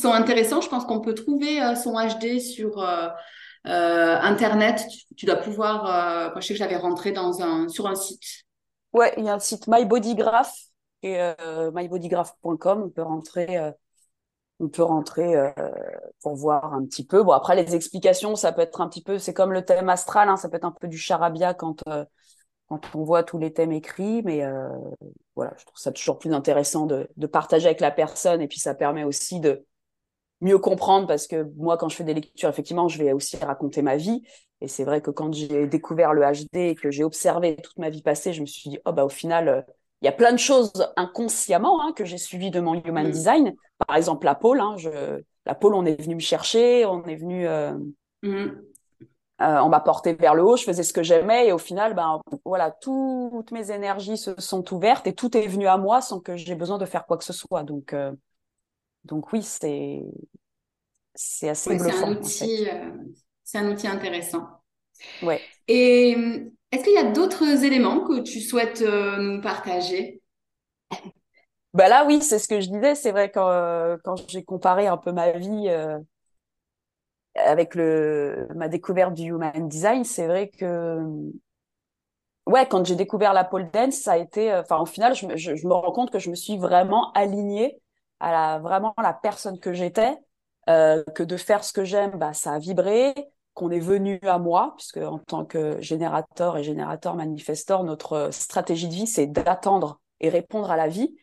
[0.00, 3.08] sont intéressants, je pense qu'on peut trouver euh, son HD sur euh,
[3.66, 4.86] euh, Internet.
[5.16, 5.84] Tu, dois pouvoir.
[5.84, 8.44] moi, je sais que j'avais rentré dans un, sur un site.
[8.92, 10.52] Ouais, il y a un site MyBodygraph
[11.02, 11.18] et
[11.72, 12.82] mybodygraph.com.
[12.84, 13.72] On peut rentrer.
[14.58, 15.34] on peut rentrer
[16.22, 17.22] pour voir un petit peu.
[17.22, 20.28] Bon, après, les explications, ça peut être un petit peu, c'est comme le thème astral,
[20.28, 21.84] hein, ça peut être un peu du charabia quand,
[22.68, 24.42] quand on voit tous les thèmes écrits, mais
[25.36, 28.58] voilà, je trouve ça toujours plus intéressant de, de, partager avec la personne et puis
[28.58, 29.64] ça permet aussi de
[30.40, 33.82] mieux comprendre parce que moi, quand je fais des lectures, effectivement, je vais aussi raconter
[33.82, 34.22] ma vie
[34.60, 37.90] et c'est vrai que quand j'ai découvert le HD et que j'ai observé toute ma
[37.90, 39.62] vie passée, je me suis dit, oh bah au final, euh,
[40.02, 43.10] il y a plein de choses inconsciemment hein, que j'ai suivies de mon human mm.
[43.10, 43.54] design.
[43.86, 47.16] Par exemple, la pôle, hein, je, la pôle, on est venu me chercher, on est
[47.16, 47.72] venu euh,
[48.22, 48.50] mm.
[49.40, 51.94] Euh, on m'a porté vers le haut, je faisais ce que j'aimais et au final,
[51.94, 56.20] ben voilà, toutes mes énergies se sont ouvertes et tout est venu à moi sans
[56.20, 57.62] que j'ai besoin de faire quoi que ce soit.
[57.62, 58.12] Donc, euh,
[59.04, 60.02] donc oui, c'est
[61.14, 61.90] c'est assez bluffant.
[61.90, 62.90] C'est un outil, euh,
[63.44, 64.46] c'est un outil intéressant.
[65.22, 65.40] Ouais.
[65.68, 66.16] Et
[66.72, 70.22] est-ce qu'il y a d'autres éléments que tu souhaites nous partager?
[71.72, 72.94] Bah là, oui, c'est ce que je disais.
[72.94, 75.68] C'est vrai quand, quand j'ai comparé un peu ma vie
[77.34, 80.98] avec le, ma découverte du human design, c'est vrai que,
[82.46, 85.54] ouais, quand j'ai découvert la pole dance, ça a été, enfin, au final, je, je,
[85.56, 87.80] je, me rends compte que je me suis vraiment alignée
[88.20, 90.16] à la, vraiment la personne que j'étais,
[90.68, 93.14] euh, que de faire ce que j'aime, bah, ça a vibré,
[93.54, 98.88] qu'on est venu à moi, puisque en tant que générateur et générateur manifestor, notre stratégie
[98.88, 101.16] de vie, c'est d'attendre et répondre à la vie.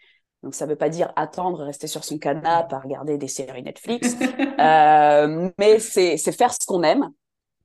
[0.44, 3.64] Donc ça ne veut pas dire attendre, rester sur son canapé à regarder des séries
[3.64, 4.16] Netflix,
[4.60, 7.10] euh, mais c'est faire ce qu'on aime.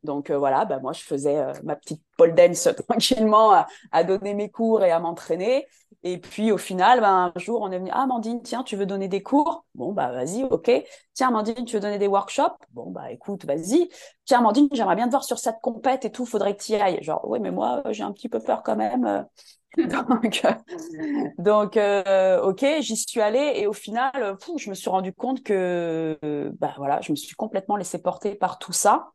[0.04, 4.34] Donc euh, voilà, bah, moi je faisais euh, ma petite pole dance tranquillement à, donner
[4.34, 5.66] mes cours et à m'entraîner.
[6.04, 8.86] Et puis au final, bah, un jour on est venu, ah Amandine, tiens, tu veux
[8.86, 9.64] donner des cours?
[9.74, 10.70] Bon bah vas-y, ok.
[11.14, 12.58] Tiens Amandine, tu veux donner des workshops?
[12.72, 13.88] Bon bah écoute, vas-y.
[14.24, 16.74] Tiens Amandine, j'aimerais bien te voir sur cette compète et tout, faudrait que tu y
[16.76, 17.02] ailles.
[17.02, 19.26] Genre oui, mais moi j'ai un petit peu peur quand même.
[21.38, 26.18] donc, euh, ok, j'y suis allée et au final, je me suis rendu compte que,
[26.58, 29.12] bah voilà, je me suis complètement laissée porter par tout ça.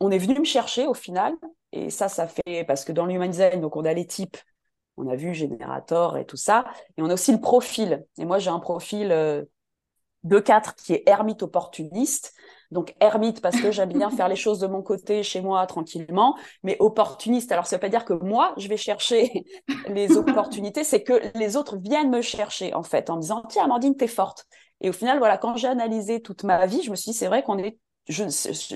[0.00, 1.34] On est venu me chercher au final
[1.72, 4.36] et ça, ça fait parce que dans le human design, donc on a les types,
[4.96, 6.64] on a vu générateur et tout ça,
[6.96, 8.04] et on a aussi le profil.
[8.18, 9.44] Et moi, j'ai un profil euh,
[10.24, 12.34] 2-4 qui est ermite opportuniste.
[12.72, 16.36] Donc ermite parce que j'aime bien faire les choses de mon côté chez moi tranquillement,
[16.64, 17.52] mais opportuniste.
[17.52, 19.44] Alors ça veut pas dire que moi je vais chercher
[19.88, 23.64] les opportunités, c'est que les autres viennent me chercher en fait en me disant tiens
[23.64, 24.46] Amandine t'es forte.
[24.80, 27.28] Et au final voilà quand j'ai analysé toute ma vie, je me suis dit c'est
[27.28, 27.78] vrai qu'on est
[28.08, 28.24] je,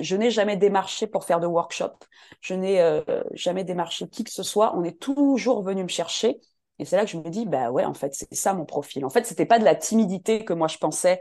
[0.02, 1.92] je n'ai jamais démarché pour faire de workshop,
[2.40, 3.02] je n'ai euh,
[3.32, 6.40] jamais démarché qui que ce soit, on est toujours venu me chercher.
[6.78, 9.04] Et c'est là que je me dis, bah ouais, en fait, c'est ça mon profil.
[9.04, 11.20] En fait, c'était pas de la timidité que moi je pensais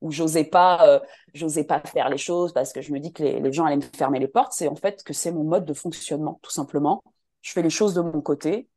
[0.00, 1.00] où j'osais pas, euh,
[1.34, 3.76] j'osais pas faire les choses parce que je me dis que les, les gens allaient
[3.76, 4.52] me fermer les portes.
[4.52, 7.02] C'est en fait que c'est mon mode de fonctionnement, tout simplement.
[7.42, 8.68] Je fais les choses de mon côté.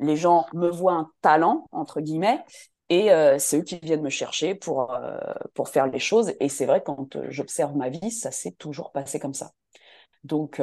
[0.00, 2.44] Les gens me voient un talent entre guillemets,
[2.90, 3.08] Et
[3.38, 4.94] c'est eux qui viennent me chercher pour,
[5.54, 6.32] pour faire les choses.
[6.40, 9.52] Et c'est vrai, quand j'observe ma vie, ça s'est toujours passé comme ça.
[10.24, 10.60] Donc,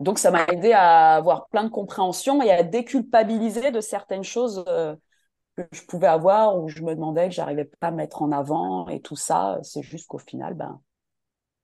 [0.00, 4.64] donc ça m'a aidé à avoir plein de compréhension et à déculpabiliser de certaines choses
[5.56, 8.88] que je pouvais avoir où je me demandais que j'arrivais pas à mettre en avant
[8.88, 9.58] et tout ça.
[9.62, 10.80] C'est juste qu'au final, ben,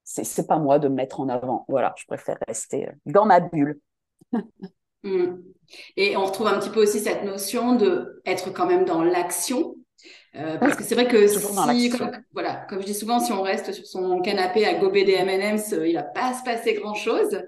[0.04, 1.64] c'est pas moi de me mettre en avant.
[1.68, 3.80] Voilà, je préfère rester dans ma bulle.
[5.06, 5.38] Hmm.
[5.96, 9.74] Et on retrouve un petit peu aussi cette notion de être quand même dans l'action.
[10.36, 13.42] Euh, parce que c'est vrai que si, comme, voilà, comme je dis souvent, si on
[13.42, 16.94] reste sur son canapé à gober des M&M's, euh, il va pas se passer grand
[16.94, 17.40] chose.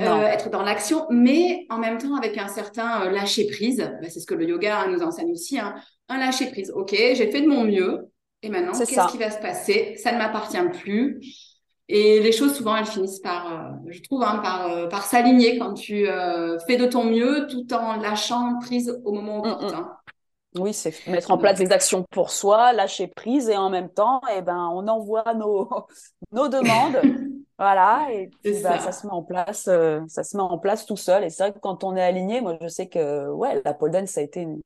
[0.00, 3.78] Euh, être dans l'action, mais en même temps avec un certain lâcher prise.
[3.78, 5.58] Bah, c'est ce que le yoga hein, nous enseigne aussi.
[5.58, 5.74] Hein.
[6.08, 6.72] Un lâcher prise.
[6.74, 8.10] Ok, j'ai fait de mon mieux.
[8.42, 9.94] Et maintenant, qu'est-ce qui va se passer?
[9.96, 11.20] Ça ne m'appartient plus.
[11.88, 15.58] Et les choses, souvent, elles finissent par, euh, je trouve, hein, par, euh, par s'aligner
[15.58, 19.52] quand tu euh, fais de ton mieux tout en lâchant prise au moment mm, mm.
[19.52, 19.92] opportun.
[20.58, 24.22] Oui, c'est mettre en place des actions pour soi, lâcher prise et en même temps,
[24.34, 25.68] eh ben, on envoie nos,
[26.32, 26.98] nos demandes.
[27.58, 28.90] voilà, et puis bah, ça.
[28.90, 29.68] se met en place,
[30.08, 31.24] ça se met en place tout seul.
[31.24, 33.90] Et c'est vrai que quand on est aligné, moi je sais que ouais, la pole
[33.90, 34.62] dance ça a été une,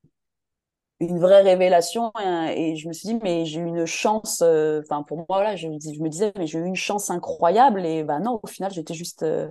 [1.01, 2.11] une vraie révélation
[2.55, 5.55] et, je me suis dit mais j'ai eu une chance euh, enfin pour moi voilà
[5.55, 8.71] je, je me disais mais j'ai eu une chance incroyable et bah non au final
[8.71, 9.49] j'étais juste euh,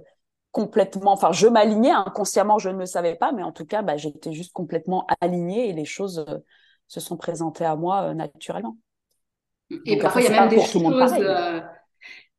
[0.53, 3.97] complètement enfin je m'alignais inconsciemment je ne le savais pas mais en tout cas bah,
[3.97, 6.39] j'étais juste complètement alignée et les choses euh,
[6.87, 8.77] se sont présentées à moi naturellement.
[9.87, 10.83] Et parfois il y a même des choses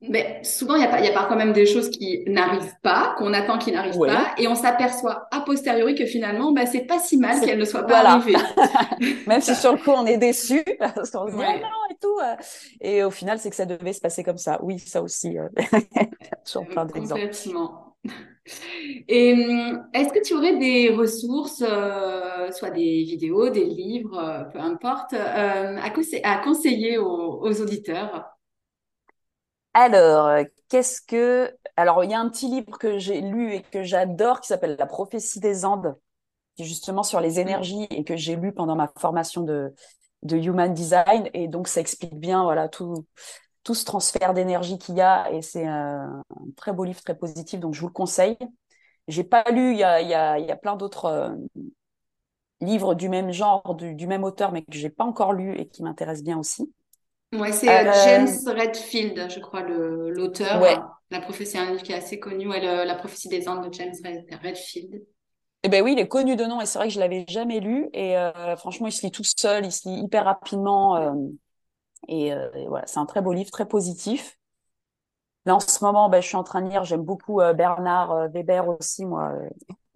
[0.09, 3.33] mais souvent, il y, a, y a quand même des choses qui n'arrivent pas, qu'on
[3.33, 7.17] attend qui n'arrivent pas, et on s'aperçoit a posteriori que finalement, bah, c'est pas si
[7.17, 8.35] mal qu'elles ne soient pas arrivées.
[9.27, 11.97] même si sur le coup, on est déçu, parce qu'on se dit, oh non, et
[12.01, 12.17] tout.
[12.19, 12.35] Euh.
[12.81, 14.59] Et au final, c'est que ça devait se passer comme ça.
[14.63, 15.37] Oui, ça aussi.
[15.37, 15.47] Euh,
[16.45, 17.21] toujours plein d'exemples.
[17.21, 17.95] Complètement.
[19.07, 24.57] Et hum, est-ce que tu aurais des ressources, euh, soit des vidéos, des livres, peu
[24.57, 28.31] importe, à, conseiller aux auditeurs?
[29.73, 31.55] Alors, euh, qu'est-ce que...
[31.77, 34.75] Alors, il y a un petit livre que j'ai lu et que j'adore qui s'appelle
[34.77, 35.95] La prophétie des Andes,
[36.55, 39.73] qui est justement sur les énergies et que j'ai lu pendant ma formation de,
[40.23, 41.29] de Human Design.
[41.33, 43.05] Et donc, ça explique bien voilà, tout,
[43.63, 45.31] tout ce transfert d'énergie qu'il y a.
[45.31, 46.23] Et c'est un,
[46.57, 48.37] très beau livre, très positif, donc je vous le conseille.
[49.07, 51.29] J'ai pas lu, il y a, y a, y a plein d'autres euh,
[52.61, 55.67] livres du même genre, du, du même auteur, mais que j'ai pas encore lu et
[55.67, 56.71] qui m'intéressent bien aussi.
[57.33, 60.61] Ouais, c'est euh, James Redfield, je crois, l'auteur.
[60.61, 60.75] Ouais.
[61.11, 63.93] La prophétie, un livre qui est assez connu, ouais, La prophétie des Andes de James
[64.43, 65.03] Redfield.
[65.63, 67.59] Eh ben oui, il est connu de nom et c'est vrai que je l'avais jamais
[67.59, 71.13] lu et euh, franchement, il se lit tout seul, il se lit hyper rapidement euh,
[72.07, 72.33] et,
[72.67, 74.39] voilà, c'est un très beau livre, très positif.
[75.45, 78.67] Là, en ce moment, ben, je suis en train de lire, j'aime beaucoup Bernard Weber
[78.67, 79.33] aussi, moi,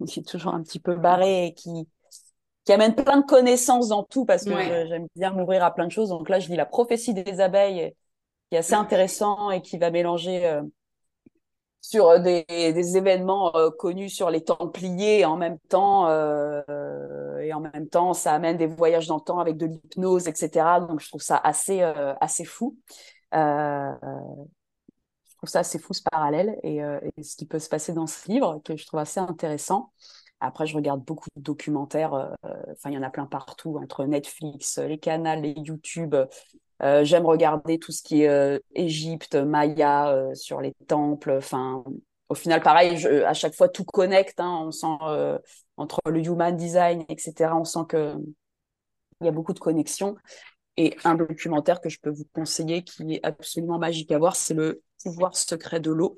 [0.06, 1.88] qui est toujours un petit peu barré et qui,
[2.66, 4.50] qui amène plein de connaissances dans tout parce que
[4.88, 6.08] j'aime bien m'ouvrir à plein de choses.
[6.08, 7.94] Donc là, je lis la prophétie des abeilles,
[8.50, 10.62] qui est assez intéressant et qui va mélanger euh,
[11.80, 17.52] sur euh, des, des événements euh, connus sur les Templiers et en même temps et
[17.52, 20.80] en même temps, ça amène des voyages dans le temps avec de l'hypnose, etc.
[20.80, 22.76] Donc je trouve ça assez assez fou.
[23.32, 23.96] je
[25.36, 28.28] trouve ça assez fou ce parallèle et, et, ce qui peut se passer dans ce
[28.28, 29.92] livre que je trouve assez intéressant.
[30.40, 32.14] Après, je regarde beaucoup de documentaires.
[32.14, 32.28] Euh,
[32.72, 36.14] enfin, il y en a plein partout, entre Netflix, les canaux, les YouTube.
[36.82, 41.32] Euh, j'aime regarder tout ce qui est euh, Égypte, Maya, sur les temples.
[41.38, 41.84] Enfin,
[42.28, 44.40] au final, pareil, à chaque fois, tout connecte.
[44.40, 45.40] Hein, on sent
[45.76, 47.56] entre le human design, etc.
[47.56, 48.14] On sent que
[49.20, 50.16] il y a beaucoup de connexions.
[50.76, 54.52] Et un documentaire que je peux vous conseiller qui est absolument magique à voir, c'est
[54.52, 56.16] le pouvoir secret de l'eau,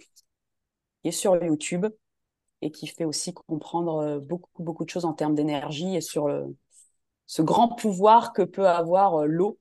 [1.03, 1.87] qui est sur YouTube
[2.63, 6.29] et qui fait aussi comprendre euh, beaucoup, beaucoup de choses en termes d'énergie et sur
[6.29, 6.57] le,
[7.27, 9.59] ce grand pouvoir que peut avoir euh, l'eau,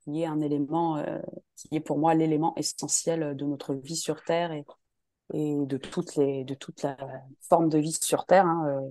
[0.00, 1.20] qui est un élément, euh,
[1.56, 4.64] qui est pour moi l'élément essentiel de notre vie sur Terre et,
[5.34, 6.96] de, toutes les, de toute la
[7.40, 8.46] forme de vie sur Terre.
[8.46, 8.82] Hein,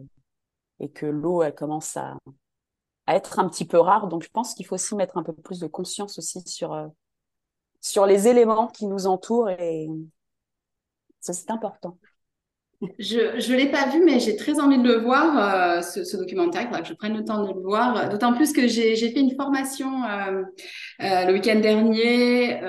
[0.80, 2.18] et que l'eau, elle commence à,
[3.06, 4.08] à, être un petit peu rare.
[4.08, 6.90] Donc, je pense qu'il faut aussi mettre un peu plus de conscience aussi sur,
[7.82, 9.88] sur les éléments qui nous entourent et
[11.22, 11.98] ça, c'est important.
[12.98, 16.64] Je ne l'ai pas vu, mais j'ai très envie de le voir, euh, ce, documentaire.
[16.64, 18.10] Il faudra que je prenne le temps de le voir.
[18.10, 20.42] D'autant plus que j'ai fait une formation euh,
[21.02, 22.60] euh, le week-end dernier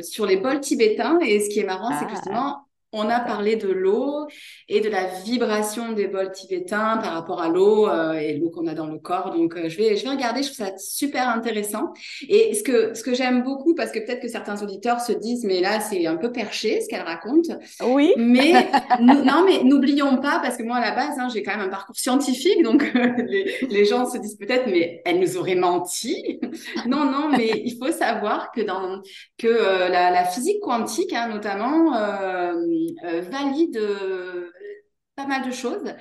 [0.00, 1.18] sur les bols tibétains.
[1.20, 2.14] Et ce qui est marrant, c'est que ah.
[2.14, 2.61] justement,
[2.92, 4.26] on a parlé de l'eau
[4.68, 8.66] et de la vibration des bols tibétains par rapport à l'eau euh, et l'eau qu'on
[8.66, 9.34] a dans le corps.
[9.34, 10.42] Donc, euh, je vais, je vais regarder.
[10.42, 11.92] Je trouve ça super intéressant.
[12.28, 15.44] Et ce que, ce que j'aime beaucoup, parce que peut-être que certains auditeurs se disent,
[15.44, 17.50] mais là, c'est un peu perché ce qu'elle raconte.
[17.82, 18.12] Oui.
[18.16, 18.52] Mais
[19.00, 21.70] non, mais n'oublions pas, parce que moi, à la base, hein, j'ai quand même un
[21.70, 26.40] parcours scientifique, donc les, les, gens se disent peut-être, mais elle nous aurait menti.
[26.86, 29.00] non, non, mais il faut savoir que dans
[29.38, 32.52] que euh, la, la, physique quantique, hein, notamment euh,
[33.30, 34.50] valide euh,
[35.16, 35.94] pas mal de choses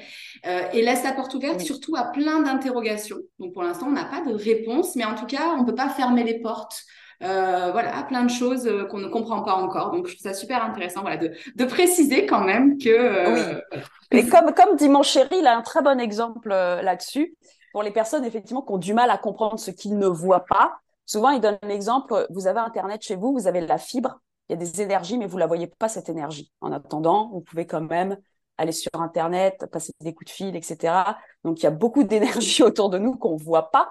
[0.45, 3.19] euh, et laisse la porte ouverte surtout à plein d'interrogations.
[3.39, 5.75] Donc pour l'instant, on n'a pas de réponse, mais en tout cas, on ne peut
[5.75, 6.81] pas fermer les portes.
[7.19, 9.91] voilà, plein de choses qu'on ne comprend pas encore.
[9.91, 13.33] Donc, je trouve ça super intéressant voilà, de, de préciser quand même que.
[13.33, 13.77] oui.
[14.13, 17.35] Et comme, comme dit mon chéri, il a un très bon exemple là-dessus.
[17.71, 20.73] Pour les personnes, effectivement, qui ont du mal à comprendre ce qu'ils ne voient pas,
[21.05, 24.19] souvent, il donne l'exemple vous avez Internet chez vous, vous avez la fibre,
[24.51, 26.51] il y a des énergies, mais vous ne la voyez pas, cette énergie.
[26.59, 28.17] En attendant, vous pouvez quand même
[28.57, 31.17] aller sur Internet, passer des coups de fil, etc.
[31.45, 33.89] Donc, il y a beaucoup d'énergie autour de nous qu'on ne voit pas,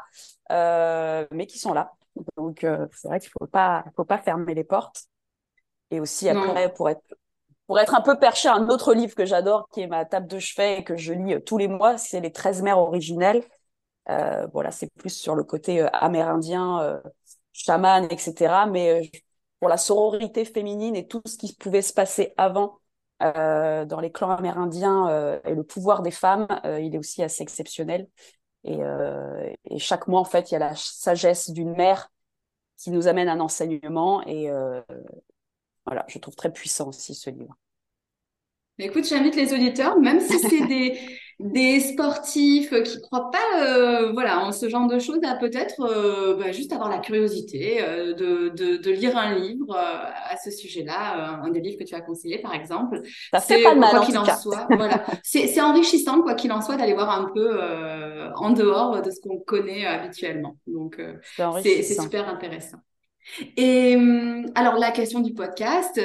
[0.52, 1.92] euh, mais qui sont là.
[2.36, 5.04] Donc, euh, c'est vrai qu'il ne faut pas, faut pas fermer les portes.
[5.90, 7.02] Et aussi, après, pour être,
[7.66, 10.38] pour être un peu perché, un autre livre que j'adore, qui est ma table de
[10.38, 13.42] chevet et que je lis tous les mois, c'est Les 13 mères originelles.
[14.11, 17.00] Euh, voilà, c'est plus sur le côté amérindien,
[17.54, 18.66] chaman, etc.
[18.70, 19.11] Mais
[19.61, 22.80] pour la sororité féminine et tout ce qui pouvait se passer avant
[23.22, 27.22] euh, dans les clans amérindiens euh, et le pouvoir des femmes, euh, il est aussi
[27.22, 28.08] assez exceptionnel.
[28.64, 28.78] Et,
[29.70, 32.11] et, chaque mois, en fait, il y a la sagesse d'une mère
[32.76, 34.22] qui nous amène un enseignement.
[34.26, 34.50] Et
[35.86, 37.56] voilà, je trouve très puissant aussi ce livre.
[38.76, 41.00] Écoute, j'invite les auditeurs, même si c'est des,
[41.41, 46.36] des sportifs qui croient pas euh, voilà en ce genre de choses à peut-être euh,
[46.36, 51.41] bah, juste avoir la curiosité euh, de, de, de, lire un livre à ce sujet-là
[51.43, 53.01] un des livres que tu as conseillé par exemple.
[53.41, 55.03] C'est pas mal quoi qu'il en, soit voilà.
[55.22, 57.59] C'est enrichissant quoi qu'il en soit d'aller voir un peu
[58.36, 60.57] en dehors de ce qu'on connaît habituellement.
[60.66, 61.01] Donc
[61.62, 62.78] c'est super intéressant.
[63.57, 66.01] Et hum, alors la question du podcast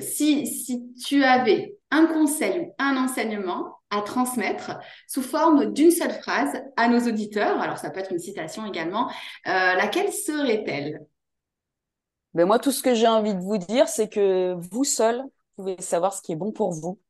[0.00, 6.12] si si tu avais un conseil ou un enseignement à transmettre sous forme d'une seule
[6.12, 9.08] phrase à nos auditeurs, alors ça peut être une citation également,
[9.46, 11.06] euh, laquelle serait-elle?
[12.34, 15.22] Ben Moi, tout ce que j'ai envie de vous dire, c'est que vous seul
[15.56, 17.00] pouvez savoir ce qui est bon pour vous.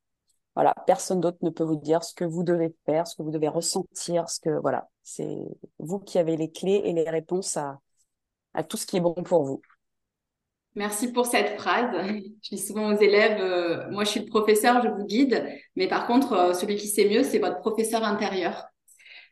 [0.54, 3.30] Voilà, personne d'autre ne peut vous dire ce que vous devez faire, ce que vous
[3.30, 5.38] devez ressentir, ce que voilà, c'est
[5.78, 7.78] vous qui avez les clés et les réponses à,
[8.54, 9.60] à tout ce qui est bon pour vous.
[10.76, 11.90] Merci pour cette phrase.
[12.42, 15.88] Je dis souvent aux élèves, euh, moi je suis le professeur, je vous guide, mais
[15.88, 18.66] par contre, euh, celui qui sait mieux, c'est votre professeur intérieur.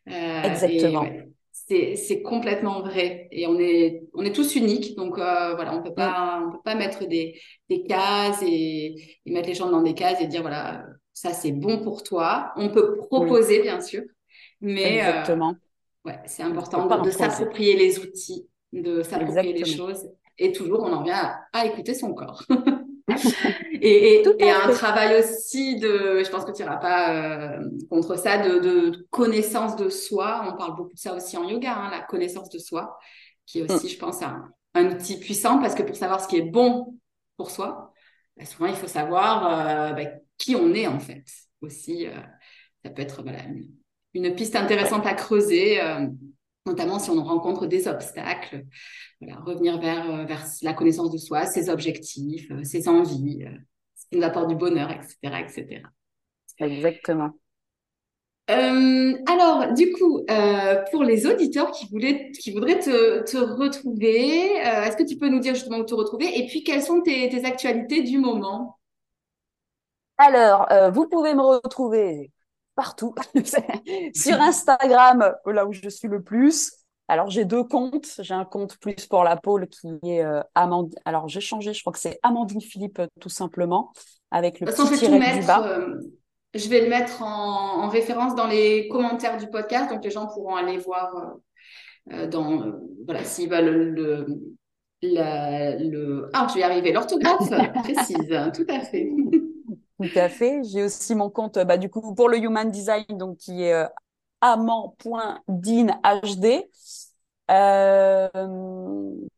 [0.09, 1.07] Euh, Exactement.
[1.53, 3.29] c'est complètement vrai.
[3.31, 6.75] Et on est, on est tous uniques, donc voilà, on peut pas, on peut pas
[6.75, 7.39] mettre des,
[7.69, 11.83] des cases et, mettre les gens dans des cases et dire voilà, ça c'est bon
[11.83, 12.53] pour toi.
[12.57, 14.03] On peut proposer bien sûr,
[14.63, 15.57] mais Exactement.
[16.07, 20.09] ouais, c'est important de, de s'approprier les outils, de s'approprier les choses
[20.39, 22.45] et toujours, on en vient à, écouter son corps.
[23.73, 28.39] et, et, un travail aussi de, je pense que tu n'iras pas euh, contre ça,
[28.39, 30.45] de, de, connaissance de soi.
[30.49, 32.99] On parle beaucoup de ça aussi en yoga, hein, la connaissance de soi,
[33.47, 33.91] qui est aussi, mm.
[33.91, 36.99] je pense, un, un, outil puissant parce que pour savoir ce qui est bon
[37.37, 37.93] pour soi,
[38.37, 41.25] bah, souvent il faut savoir euh, bah, qui on est en fait.
[41.61, 42.21] Aussi, euh,
[42.85, 43.71] ça peut être voilà, une,
[44.15, 45.81] une, piste intéressante à creuser
[46.67, 48.65] notamment si on rencontre des obstacles,
[49.21, 53.57] voilà, revenir vers, euh, vers la connaissance de soi, ses objectifs, euh, ses envies, euh,
[53.97, 55.41] ce qui nous apporte du bonheur, etc.
[55.41, 55.83] etc.
[56.59, 57.33] Exactement.
[58.51, 64.61] Euh, alors, du coup, euh, pour les auditeurs qui, voulaient, qui voudraient te, te retrouver,
[64.61, 66.39] euh, est-ce que tu peux nous dire justement où te retrouver?
[66.39, 68.79] Et puis, quelles sont tes, tes actualités du moment?
[70.19, 72.31] Alors, vous pouvez me retrouver
[72.75, 73.15] partout.
[74.15, 76.73] sur Instagram, là où je suis le plus.
[77.09, 78.09] Alors, j'ai deux comptes.
[78.19, 80.99] J'ai un compte plus pour la pôle qui est euh, Amandine.
[81.05, 83.93] Alors, j'ai changé, je crois que c'est Amandine Philippe, euh, tout simplement,
[84.31, 85.67] avec le petit tiret du bas.
[85.67, 86.01] Euh,
[86.55, 90.55] je vais le mettre en, référence dans les commentaires du podcast, donc les gens pourront
[90.55, 91.35] aller voir
[92.31, 92.73] dans,
[93.05, 94.27] voilà, s'ils veulent le,
[95.03, 97.51] le, Ah, je vais y arriver, l'orthographe
[97.83, 99.11] précise, tout à fait.
[100.05, 100.63] Tout à fait.
[100.65, 103.87] J'ai aussi mon compte, bah, du coup, pour le Human Design, donc qui est euh,
[104.41, 105.95] amant.dinhd.
[107.51, 108.29] Euh,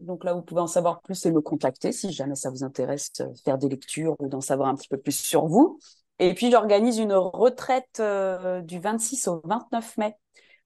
[0.01, 3.11] donc là, vous pouvez en savoir plus et me contacter si jamais ça vous intéresse,
[3.21, 5.79] euh, faire des lectures ou d'en savoir un petit peu plus sur vous.
[6.19, 10.17] Et puis, j'organise une retraite euh, du 26 au 29 mai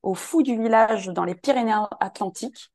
[0.02, 2.72] au Fou du Village dans les Pyrénées-Atlantiques.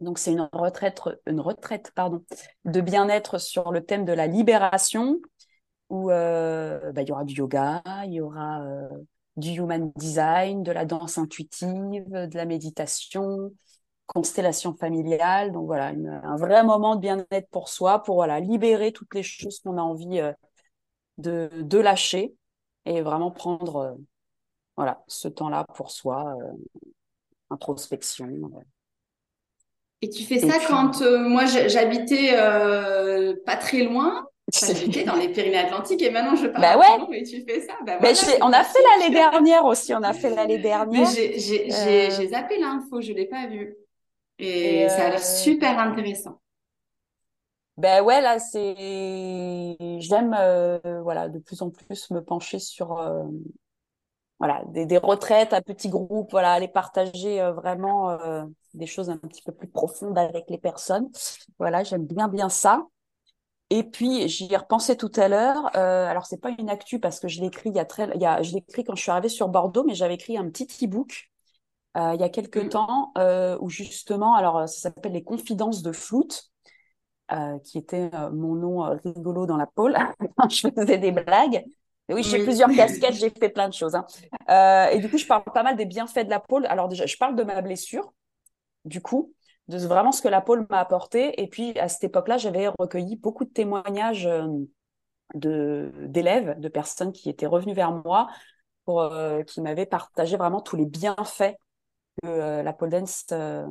[0.00, 2.24] Donc, c'est une retraite, une retraite pardon,
[2.64, 5.20] de bien-être sur le thème de la libération
[5.90, 8.62] où bah, il y aura du yoga, il y aura
[9.36, 13.52] du human design, de la danse intuitive, de la méditation,
[14.06, 15.52] constellation familiale.
[15.52, 19.60] Donc voilà, un vrai moment de bien-être pour soi, pour voilà, libérer toutes les choses
[19.60, 20.32] qu'on a envie euh,
[21.18, 22.34] de, de, lâcher
[22.86, 23.94] et vraiment prendre euh,
[24.76, 26.52] voilà, ce temps-là pour soi, euh,
[27.50, 28.28] introspection.
[30.02, 32.34] Et tu fais ça quand moi j'habitais
[33.44, 37.18] pas très loin J'étais dans les Pyrénées-Atlantiques et maintenant je parle bah ouais.
[37.18, 37.74] et tu fais ça.
[37.84, 41.08] Bah on a fait l'année dernière aussi, on a fait l'année dernière.
[41.08, 43.76] J'ai zappé l'info, je ne l'ai pas vue.
[44.40, 46.40] Et, ça a l'air euh, super intéressant.
[47.76, 48.74] Ben ouais, là, c'est.
[49.98, 53.24] J'aime euh, voilà, de plus en plus me pencher sur euh,
[54.38, 58.18] voilà, des, des, retraites à petits groupes, voilà, aller partager vraiment
[58.72, 61.10] des choses un petit peu plus profondes avec les personnes.
[61.58, 62.86] Voilà, j'aime bien, bien ça.
[63.70, 65.70] Et puis, j'y ai repensé tout à l'heure.
[65.76, 68.10] Euh, alors, c'est pas une actu parce que je l'ai écrit il y a très,
[68.14, 70.36] il y a, je l'ai écrit quand je suis arrivée sur Bordeaux, mais j'avais écrit
[70.36, 71.30] un petit e-book
[71.96, 72.68] euh, il y a quelques mm.
[72.68, 76.50] temps, euh, où justement, alors ça s'appelle Les Confidences de Floute,
[77.32, 79.96] euh, qui était mon nom rigolo dans la pôle
[80.36, 81.64] quand je faisais des blagues.
[82.08, 83.94] Et oui, j'ai plusieurs casquettes, j'ai fait plein de choses.
[83.94, 84.06] Hein.
[84.92, 86.66] et du coup, je parle pas mal des bienfaits de la pôle.
[86.66, 88.12] Alors déjà, je parle de ma blessure,
[88.84, 89.32] du coup,
[89.70, 91.40] de vraiment ce que la pôle m'a apporté.
[91.40, 94.28] Et puis, à cette époque-là, j'avais recueilli beaucoup de témoignages
[95.34, 98.28] de d'élèves, de personnes qui étaient revenues vers moi,
[98.84, 99.10] pour,
[99.46, 101.54] qui m'avaient partagé vraiment tous les bienfaits
[102.22, 103.66] que euh, la pole dance euh,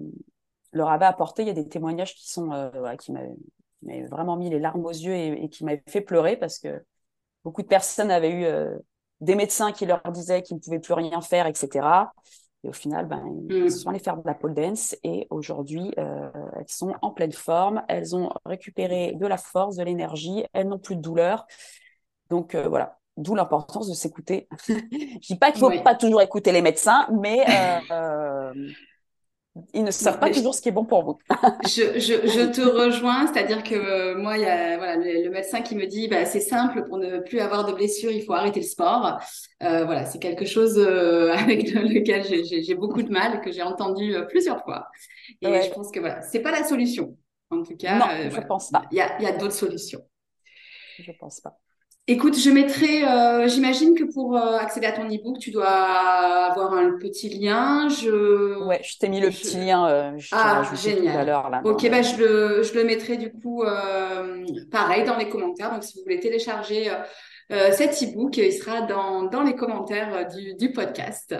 [0.72, 1.44] leur avait apporté.
[1.44, 4.92] Il y a des témoignages qui sont euh, qui m'avaient vraiment mis les larmes aux
[4.92, 6.84] yeux et, qui m'avaient fait pleurer parce que
[7.44, 8.46] beaucoup de personnes avaient eu
[9.22, 11.88] des médecins qui leur disaient qu'ils ne pouvaient plus rien faire, etc.
[12.64, 13.70] Et au final, ben, ils mm.
[13.70, 17.84] sont allés faire de la pole dance et aujourd'hui, elles sont en pleine forme.
[17.88, 20.44] Elles ont récupéré de la force, de l'énergie.
[20.54, 21.46] Elles n'ont plus de douleur.
[22.30, 24.48] Donc voilà, D'où l'importance de s'écouter.
[24.70, 28.54] je dis pas qu'il faut pas toujours écouter les médecins, mais euh, euh,
[29.74, 31.18] ils ne savent pas toujours ce qui est bon pour vous.
[31.66, 35.62] je, je, je, te rejoins, c'est-à-dire que euh, moi, il y a voilà, le, médecin
[35.62, 38.60] qui me dit, bah, c'est simple, pour ne plus avoir de blessures, il faut arrêter
[38.60, 39.20] le sport.
[39.64, 44.16] Euh, voilà, c'est quelque chose euh, avec lequel j'ai beaucoup de mal, que j'ai entendu
[44.30, 44.88] plusieurs fois.
[45.42, 47.16] Et je pense que voilà, c'est pas la solution.
[47.52, 48.84] En tout cas, non, je pense pas.
[48.92, 50.02] Il y a, y a d'autres solutions.
[51.00, 51.58] Je pense pas.
[52.12, 56.74] Écoute, je mettrai, euh, j'imagine que pour euh, accéder à ton e-book, tu dois avoir
[56.74, 57.88] un petit lien.
[57.88, 58.58] Je...
[58.66, 59.88] Ouais, je t'ai mis le petit lien.
[59.88, 61.28] Euh, je ah, génial.
[61.28, 63.64] Là, ok, bah, je, le, je le mettrai du coup
[64.72, 65.72] pareil dans les commentaires.
[65.72, 66.90] Donc, si vous voulez télécharger
[67.48, 71.36] cet e-book, il sera dans, dans les commentaires du, du podcast.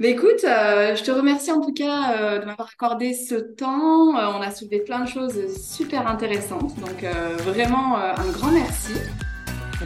[0.00, 4.16] Mais écoute, je te remercie en tout cas de m'avoir accordé ce temps.
[4.16, 6.74] on a soulevé plein de choses super intéressantes.
[6.80, 7.04] Donc,
[7.44, 8.94] vraiment, un grand merci.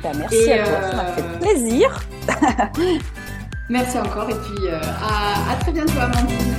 [0.03, 2.01] Ben, merci à toi, ça m'a fait euh, plaisir.
[3.69, 6.55] merci encore et puis euh, à, à très bientôt Amandine.